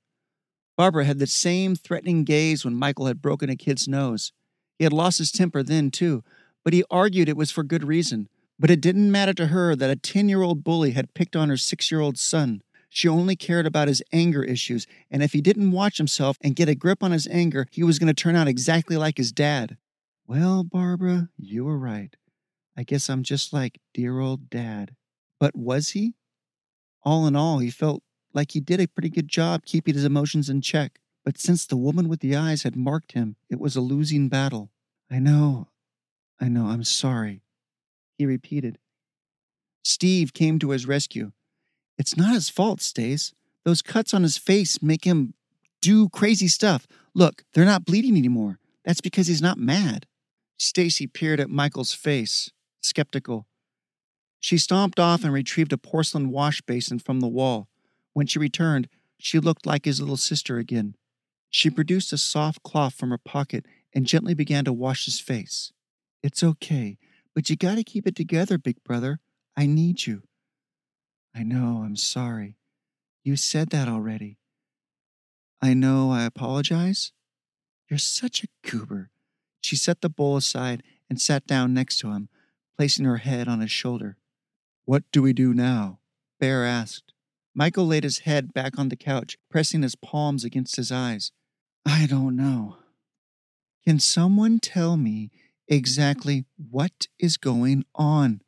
Barbara 0.75 1.05
had 1.05 1.19
the 1.19 1.27
same 1.27 1.77
threatening 1.77 2.25
gaze 2.25 2.65
when 2.65 2.75
Michael 2.75 3.05
had 3.05 3.21
broken 3.21 3.49
a 3.49 3.55
kid's 3.55 3.88
nose. 3.88 4.34
He 4.77 4.84
had 4.84 4.91
lost 4.91 5.19
his 5.19 5.31
temper 5.31 5.63
then, 5.63 5.91
too, 5.91 6.25
but 6.65 6.73
he 6.73 6.84
argued 6.89 7.30
it 7.30 7.38
was 7.38 7.51
for 7.51 7.63
good 7.63 7.86
reason. 7.86 8.28
But 8.58 8.71
it 8.71 8.82
didn't 8.82 9.12
matter 9.12 9.34
to 9.36 9.47
her 9.47 9.75
that 9.75 9.89
a 9.89 9.95
10 9.95 10.28
year 10.28 10.41
old 10.41 10.63
bully 10.63 10.91
had 10.91 11.13
picked 11.13 11.36
on 11.36 11.47
her 11.47 11.58
six 11.58 11.91
year 11.91 12.01
old 12.01 12.17
son. 12.17 12.62
She 12.89 13.08
only 13.08 13.36
cared 13.36 13.65
about 13.65 13.88
his 13.88 14.01
anger 14.12 14.43
issues, 14.43 14.88
and 15.12 15.21
if 15.21 15.34
he 15.34 15.41
didn't 15.41 15.71
watch 15.71 15.97
himself 15.97 16.38
and 16.41 16.56
get 16.56 16.69
a 16.69 16.75
grip 16.75 17.04
on 17.04 17.12
his 17.12 17.28
anger, 17.28 17.67
he 17.71 17.84
was 17.84 17.99
going 17.99 18.08
to 18.08 18.13
turn 18.13 18.36
out 18.36 18.47
exactly 18.47 18.95
like 18.95 19.17
his 19.17 19.32
dad. 19.32 19.78
Well, 20.28 20.63
Barbara, 20.63 21.30
you 21.38 21.65
were 21.65 21.78
right. 21.78 22.15
I 22.78 22.84
guess 22.84 23.10
I'm 23.10 23.23
just 23.23 23.54
like 23.54 23.80
dear 23.93 24.19
old 24.19 24.49
dad. 24.49 24.95
But 25.39 25.56
was 25.56 25.89
he? 25.91 26.15
All 27.04 27.28
in 27.28 27.36
all, 27.36 27.60
he 27.60 27.69
felt 27.69 28.01
like 28.34 28.51
he 28.51 28.60
did 28.60 28.80
a 28.80 28.88
pretty 28.88 29.10
good 29.10 29.28
job 29.28 29.65
keeping 29.65 29.93
his 29.93 30.06
emotions 30.06 30.49
in 30.49 30.62
check. 30.62 30.99
But 31.23 31.38
since 31.38 31.65
the 31.65 31.78
woman 31.78 32.08
with 32.08 32.21
the 32.21 32.36
eyes 32.36 32.63
had 32.63 32.75
marked 32.75 33.12
him, 33.12 33.36
it 33.49 33.60
was 33.60 33.75
a 33.75 33.82
losing 33.82 34.30
battle. 34.30 34.71
I 35.12 35.19
know, 35.19 35.67
I 36.39 36.50
know, 36.50 36.65
I'm 36.67 36.84
sorry, 36.84 37.41
he 38.17 38.26
repeated. 38.26 38.78
Steve 39.84 40.34
came 40.34 40.60
to 40.60 40.71
his 40.71 40.88
rescue. 40.88 41.32
It's 41.98 42.17
not 42.17 42.34
his 42.34 42.50
fault, 42.50 42.82
Stace. 42.82 43.34
Those 43.63 43.82
cuts 43.82 44.13
on 44.13 44.24
his 44.24 44.38
face 44.38 44.82
make 44.82 45.06
him 45.06 45.34
do 45.82 46.10
crazy 46.10 46.48
stuff. 46.48 46.88
Look, 47.13 47.43
they're 47.54 47.65
not 47.65 47.86
bleeding 47.86 48.17
anymore. 48.17 48.60
That's 48.84 49.02
because 49.02 49.28
he's 49.28 49.41
not 49.41 49.58
mad. 49.58 50.06
Stacy 50.58 51.08
peered 51.08 51.39
at 51.39 51.50
Michael's 51.50 51.93
face, 51.93 52.52
skeptical. 52.82 53.48
She 54.39 54.58
stomped 54.58 55.00
off 55.00 55.24
and 55.24 55.34
retrieved 55.34 55.74
a 55.74 55.78
porcelain 55.78 56.30
wash 56.30 56.62
basin 56.62 57.00
from 57.00 57.19
the 57.19 57.28
wall. 57.28 57.67
When 58.13 58.28
she 58.28 58.39
returned, 58.39 58.88
she 59.17 59.39
looked 59.39 59.65
like 59.65 59.86
his 59.86 60.00
little 60.00 60.17
sister 60.17 60.58
again. 60.58 60.95
She 61.50 61.69
produced 61.69 62.13
a 62.13 62.17
soft 62.17 62.63
cloth 62.63 62.93
from 62.93 63.10
her 63.10 63.17
pocket 63.17 63.65
and 63.93 64.06
gently 64.06 64.34
began 64.34 64.65
to 64.65 64.74
wash 64.74 65.06
his 65.06 65.19
face. 65.19 65.71
It's 66.25 66.41
okay, 66.41 66.97
but 67.35 67.51
you 67.51 67.55
gotta 67.55 67.83
keep 67.83 68.07
it 68.07 68.15
together, 68.15 68.57
big 68.57 68.83
brother. 68.83 69.19
I 69.55 69.67
need 69.67 70.07
you. 70.07 70.23
I 71.35 71.43
know, 71.43 71.83
I'm 71.85 71.95
sorry. 71.95 72.57
You 73.23 73.35
said 73.35 73.69
that 73.69 73.88
already. 73.88 74.39
I 75.61 75.75
know, 75.75 76.09
I 76.09 76.23
apologize. 76.23 77.11
You're 77.88 77.99
such 77.99 78.43
a 78.43 78.47
goober. 78.67 79.11
She 79.61 79.75
set 79.75 80.01
the 80.01 80.09
bowl 80.09 80.35
aside 80.35 80.81
and 81.11 81.21
sat 81.21 81.45
down 81.45 81.75
next 81.75 81.99
to 81.99 82.11
him, 82.11 82.29
placing 82.75 83.05
her 83.05 83.17
head 83.17 83.47
on 83.47 83.61
his 83.61 83.69
shoulder. 83.69 84.17
What 84.85 85.03
do 85.11 85.21
we 85.21 85.31
do 85.31 85.53
now? 85.53 85.99
Bear 86.39 86.65
asked. 86.65 87.13
Michael 87.53 87.85
laid 87.85 88.03
his 88.03 88.19
head 88.25 88.51
back 88.51 88.79
on 88.79 88.89
the 88.89 88.95
couch, 88.95 89.38
pressing 89.51 89.83
his 89.83 89.93
palms 89.93 90.43
against 90.43 90.77
his 90.77 90.91
eyes. 90.91 91.31
I 91.85 92.07
don't 92.07 92.35
know. 92.35 92.77
Can 93.85 93.99
someone 93.99 94.59
tell 94.59 94.97
me 94.97 95.29
exactly 95.67 96.45
what 96.58 97.08
is 97.19 97.38
going 97.38 97.86
on? 97.95 98.41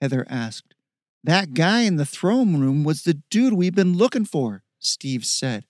Heather 0.00 0.26
asked. 0.28 0.74
That 1.22 1.52
guy 1.54 1.82
in 1.82 1.96
the 1.96 2.06
throne 2.06 2.60
room 2.60 2.84
was 2.84 3.02
the 3.02 3.20
dude 3.30 3.52
we've 3.52 3.74
been 3.74 3.96
looking 3.96 4.24
for, 4.24 4.62
Steve 4.78 5.24
said. 5.26 5.66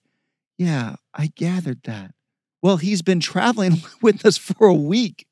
Yeah, 0.57 0.95
I 1.13 1.27
gathered 1.27 1.83
that. 1.83 2.13
Well, 2.61 2.77
he's 2.77 3.01
been 3.01 3.19
traveling 3.19 3.81
with 4.01 4.25
us 4.25 4.37
for 4.37 4.67
a 4.67 4.73
week. 4.73 5.27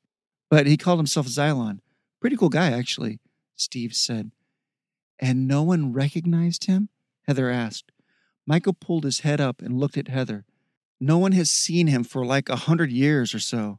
But 0.50 0.66
he 0.66 0.76
called 0.76 0.98
himself 0.98 1.26
Xylon. 1.26 1.78
Pretty 2.20 2.36
cool 2.36 2.48
guy, 2.48 2.72
actually, 2.72 3.20
Steve 3.56 3.94
said. 3.94 4.32
And 5.18 5.46
no 5.46 5.62
one 5.62 5.92
recognized 5.92 6.64
him? 6.64 6.88
Heather 7.26 7.48
asked. 7.48 7.92
Michael 8.46 8.72
pulled 8.72 9.04
his 9.04 9.20
head 9.20 9.40
up 9.40 9.62
and 9.62 9.78
looked 9.78 9.96
at 9.96 10.08
Heather. 10.08 10.44
No 11.00 11.18
one 11.18 11.32
has 11.32 11.50
seen 11.50 11.86
him 11.86 12.02
for 12.02 12.26
like 12.26 12.48
a 12.48 12.56
hundred 12.56 12.90
years 12.90 13.34
or 13.34 13.38
so. 13.38 13.78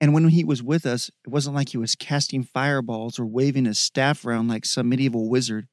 And 0.00 0.14
when 0.14 0.28
he 0.28 0.44
was 0.44 0.62
with 0.62 0.86
us, 0.86 1.10
it 1.24 1.30
wasn't 1.30 1.56
like 1.56 1.70
he 1.70 1.76
was 1.76 1.96
casting 1.96 2.44
fireballs 2.44 3.18
or 3.18 3.26
waving 3.26 3.64
his 3.64 3.78
staff 3.78 4.24
around 4.24 4.48
like 4.48 4.64
some 4.64 4.88
medieval 4.88 5.28
wizard. 5.28 5.66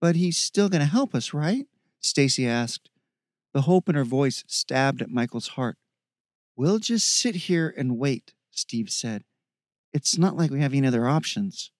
But 0.00 0.16
he's 0.16 0.36
still 0.36 0.68
going 0.68 0.82
to 0.82 0.86
help 0.86 1.14
us, 1.14 1.32
right? 1.32 1.66
Stacy 2.00 2.46
asked. 2.46 2.90
The 3.54 3.62
hope 3.62 3.88
in 3.88 3.94
her 3.94 4.04
voice 4.04 4.44
stabbed 4.46 5.00
at 5.00 5.10
Michael's 5.10 5.48
heart. 5.48 5.78
We'll 6.56 6.78
just 6.78 7.08
sit 7.08 7.34
here 7.34 7.72
and 7.76 7.98
wait, 7.98 8.34
Steve 8.50 8.90
said. 8.90 9.24
It's 9.92 10.18
not 10.18 10.36
like 10.36 10.50
we 10.50 10.60
have 10.60 10.74
any 10.74 10.86
other 10.86 11.08
options. 11.08 11.70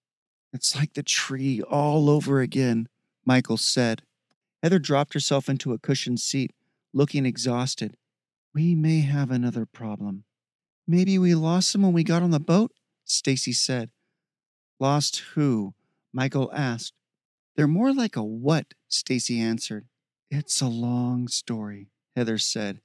It's 0.53 0.75
like 0.75 0.95
the 0.95 1.03
tree 1.03 1.61
all 1.61 2.09
over 2.09 2.41
again, 2.41 2.89
Michael 3.25 3.59
said. 3.59 4.03
Heather 4.63 4.79
dropped 4.79 5.13
herself 5.13 5.49
into 5.49 5.73
a 5.73 5.79
cushioned 5.79 6.21
seat, 6.21 6.53
looking 6.95 7.27
exhausted. 7.27 7.97
We 8.55 8.75
may 8.75 9.01
have 9.01 9.31
another 9.31 9.67
problem. 9.67 10.25
Maybe 10.91 11.19
we 11.19 11.35
lost 11.35 11.75
them 11.75 11.83
when 11.83 11.93
we 11.93 12.03
got 12.03 12.23
on 12.23 12.31
the 12.31 12.41
boat? 12.41 12.73
Stacy 13.05 13.53
said. 13.53 13.91
Lost 14.81 15.19
who? 15.35 15.75
Michael 16.15 16.51
asked. 16.55 16.95
They're 17.57 17.67
more 17.67 17.93
like 17.93 18.17
a 18.17 18.23
what, 18.23 18.73
Stacy 18.89 19.39
answered. 19.39 19.87
It's 20.31 20.63
a 20.63 20.67
long 20.67 21.29
story, 21.29 21.89
Heather 22.17 22.39
said. 22.39 22.81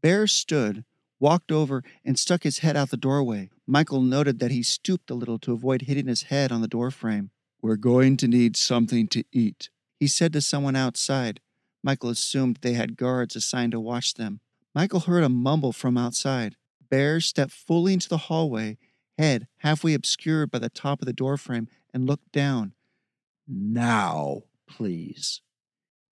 Bear 0.00 0.28
stood, 0.28 0.84
walked 1.18 1.50
over, 1.50 1.82
and 2.04 2.16
stuck 2.16 2.44
his 2.44 2.60
head 2.60 2.76
out 2.76 2.90
the 2.90 2.96
doorway. 2.96 3.50
Michael 3.66 4.02
noted 4.02 4.38
that 4.38 4.52
he 4.52 4.62
stooped 4.62 5.10
a 5.10 5.14
little 5.14 5.40
to 5.40 5.52
avoid 5.52 5.82
hitting 5.82 6.06
his 6.06 6.24
head 6.24 6.52
on 6.52 6.60
the 6.60 6.68
doorframe. 6.68 7.30
We're 7.60 7.74
going 7.74 8.16
to 8.18 8.28
need 8.28 8.56
something 8.56 9.08
to 9.08 9.24
eat, 9.32 9.68
he 9.98 10.06
said 10.06 10.32
to 10.34 10.40
someone 10.40 10.76
outside. 10.76 11.40
Michael 11.82 12.10
assumed 12.10 12.58
they 12.60 12.74
had 12.74 12.96
guards 12.96 13.34
assigned 13.34 13.72
to 13.72 13.80
watch 13.80 14.14
them. 14.14 14.38
Michael 14.76 15.00
heard 15.00 15.24
a 15.24 15.28
mumble 15.28 15.72
from 15.72 15.98
outside. 15.98 16.54
Bear 16.90 17.20
stepped 17.20 17.52
fully 17.52 17.92
into 17.92 18.08
the 18.08 18.16
hallway, 18.16 18.78
head 19.16 19.46
halfway 19.58 19.94
obscured 19.94 20.50
by 20.50 20.58
the 20.58 20.70
top 20.70 21.00
of 21.02 21.06
the 21.06 21.12
doorframe, 21.12 21.68
and 21.92 22.06
looked 22.06 22.32
down. 22.32 22.72
Now, 23.46 24.42
please. 24.68 25.40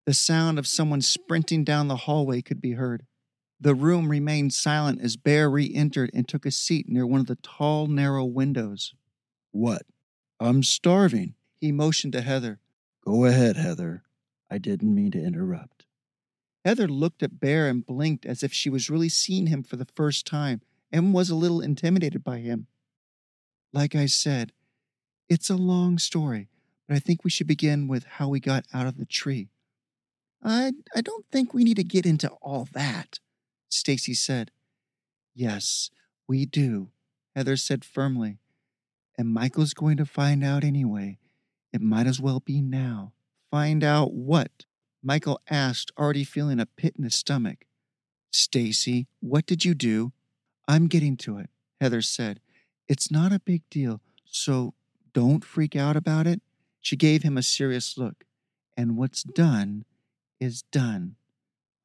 The 0.07 0.15
sound 0.15 0.59
of 0.59 0.67
someone 0.67 1.03
sprinting 1.03 1.65
down 1.65 1.89
the 1.89 1.97
hallway 1.97 2.43
could 2.43 2.61
be 2.61 2.73
heard. 2.73 3.07
The 3.61 3.75
room 3.75 4.11
remained 4.11 4.53
silent 4.53 5.01
as 5.01 5.17
Bear 5.17 5.51
re 5.51 5.73
entered 5.75 6.11
and 6.15 6.29
took 6.29 6.47
a 6.47 6.51
seat 6.51 6.89
near 6.89 7.07
one 7.07 7.21
of 7.21 7.27
the 7.27 7.37
tall, 7.37 7.87
narrow 7.87 8.25
windows. 8.25 8.95
What? 9.53 9.83
I'm 10.39 10.63
starving. 10.63 11.35
He 11.55 11.73
motioned 11.73 12.13
to 12.13 12.21
Heather. 12.21 12.61
Go 13.05 13.25
ahead, 13.25 13.57
Heather. 13.57 14.03
I 14.51 14.59
didn't 14.59 14.95
mean 14.95 15.11
to 15.13 15.23
interrupt. 15.23 15.76
Heather 16.67 16.89
looked 16.89 17.23
at 17.23 17.39
Bear 17.39 17.69
and 17.69 17.87
blinked 17.87 18.27
as 18.27 18.43
if 18.43 18.53
she 18.53 18.69
was 18.69 18.91
really 18.91 19.09
seeing 19.09 19.47
him 19.47 19.63
for 19.63 19.77
the 19.77 19.87
first 19.95 20.27
time, 20.27 20.63
and 20.91 21.15
was 21.15 21.31
a 21.31 21.37
little 21.37 21.61
intimidated 21.61 22.25
by 22.25 22.39
him. 22.39 22.67
Like 23.73 23.95
I 23.95 24.07
said, 24.07 24.51
it's 25.29 25.49
a 25.49 25.55
long 25.55 25.97
story, 25.97 26.49
but 26.89 26.97
I 26.97 26.99
think 26.99 27.23
we 27.23 27.31
should 27.31 27.47
begin 27.47 27.87
with 27.87 28.03
how 28.05 28.29
we 28.29 28.41
got 28.41 28.65
out 28.75 28.89
of 28.89 28.97
the 28.97 29.05
tree. 29.05 29.49
I, 30.43 30.73
I 30.93 31.03
don't 31.03 31.25
think 31.31 31.55
we 31.55 31.63
need 31.63 31.77
to 31.77 31.85
get 31.85 32.05
into 32.05 32.31
all 32.43 32.67
that, 32.73 33.21
Stacy 33.69 34.15
said. 34.15 34.51
Yes, 35.37 35.91
we 36.27 36.47
do, 36.47 36.89
Heather 37.37 37.57
said 37.57 37.85
firmly. 37.85 38.39
And 39.17 39.33
Michael's 39.33 39.73
going 39.73 39.99
to 39.99 40.05
find 40.05 40.43
out 40.43 40.65
anyway. 40.65 41.19
It 41.73 41.81
might 41.81 42.09
as 42.09 42.21
well 42.21 42.41
be 42.41 42.61
now. 42.61 43.13
Find 43.53 43.85
out 43.85 44.13
what? 44.13 44.65
Michael 45.03 45.41
asked, 45.49 45.93
already 45.99 46.25
feeling 46.25 46.61
a 46.61 46.67
pit 46.67 46.95
in 46.97 47.05
his 47.05 47.15
stomach. 47.15 47.65
Stacy, 48.31 49.07
what 49.21 49.47
did 49.47 49.65
you 49.65 49.75
do? 49.75 50.13
I'm 50.69 50.89
getting 50.89 51.17
to 51.19 51.39
it, 51.39 51.51
Heather 51.81 52.03
said. 52.03 52.41
It's 52.89 53.11
not 53.11 53.33
a 53.33 53.41
big 53.41 53.63
deal, 53.71 54.01
so 54.25 54.75
don't 55.13 55.45
freak 55.45 55.77
out 55.77 55.97
about 55.97 56.27
it. 56.27 56.43
She 56.81 56.97
gave 56.97 57.23
him 57.23 57.37
a 57.37 57.43
serious 57.43 57.97
look. 57.97 58.25
And 58.77 58.97
what's 58.97 59.23
done 59.23 59.85
is 60.39 60.63
done. 60.63 61.17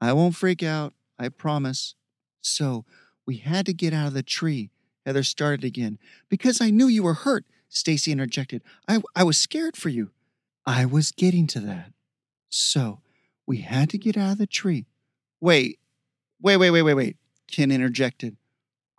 I 0.02 0.14
won't 0.14 0.36
freak 0.36 0.62
out, 0.62 0.94
I 1.18 1.30
promise. 1.30 1.96
So, 2.42 2.86
we 3.26 3.38
had 3.38 3.66
to 3.68 3.74
get 3.74 3.94
out 3.94 4.08
of 4.08 4.14
the 4.14 4.24
tree. 4.24 4.72
Heather 5.06 5.24
started 5.24 5.64
again. 5.64 6.00
Because 6.28 6.60
I 6.60 6.70
knew 6.70 6.88
you 6.88 7.04
were 7.04 7.14
hurt, 7.14 7.46
Stacy 7.70 8.12
interjected. 8.12 8.62
I, 8.88 9.02
I 9.16 9.24
was 9.24 9.40
scared 9.40 9.78
for 9.78 9.90
you. 9.90 10.12
I 10.66 10.86
was 10.86 11.12
getting 11.12 11.48
to 11.48 11.60
that. 11.62 11.94
So, 12.52 13.00
we 13.48 13.60
had 13.60 13.90
to 13.92 13.98
get 13.98 14.18
out 14.18 14.34
of 14.34 14.38
the 14.38 14.46
tree. 14.46 14.86
Wait, 15.40 15.80
wait, 16.42 16.58
wait, 16.58 16.70
wait, 16.70 16.82
wait, 16.82 16.94
wait, 16.94 17.18
Ken 17.48 17.72
interjected. 17.72 18.36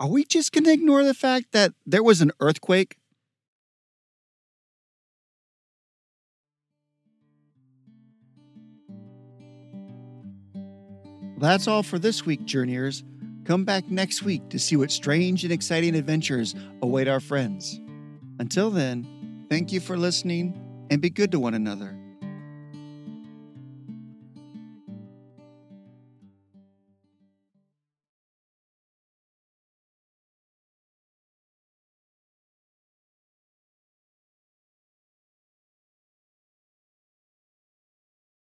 Are 0.01 0.09
we 0.09 0.25
just 0.25 0.53
going 0.53 0.65
to 0.65 0.73
ignore 0.73 1.05
the 1.05 1.15
fact 1.15 1.53
that 1.53 1.75
there 1.87 2.03
was 2.03 2.23
an 2.23 2.33
earthquake? 2.41 2.97
That's 11.39 11.69
all 11.69 11.83
for 11.83 11.99
this 11.99 12.25
week, 12.25 12.45
Journeyers. 12.47 13.05
Come 13.45 13.65
back 13.65 13.91
next 13.91 14.23
week 14.23 14.49
to 14.49 14.59
see 14.59 14.77
what 14.77 14.91
strange 14.91 15.45
and 15.45 15.53
exciting 15.53 15.95
adventures 15.95 16.55
await 16.81 17.07
our 17.07 17.21
friends. 17.21 17.81
Until 18.39 18.71
then, 18.71 19.47
thank 19.51 19.73
you 19.73 19.81
for 19.81 19.99
listening 19.99 20.59
and 20.91 21.03
be 21.03 21.11
good 21.11 21.33
to 21.33 21.41
one 21.41 21.55
another. 21.55 22.02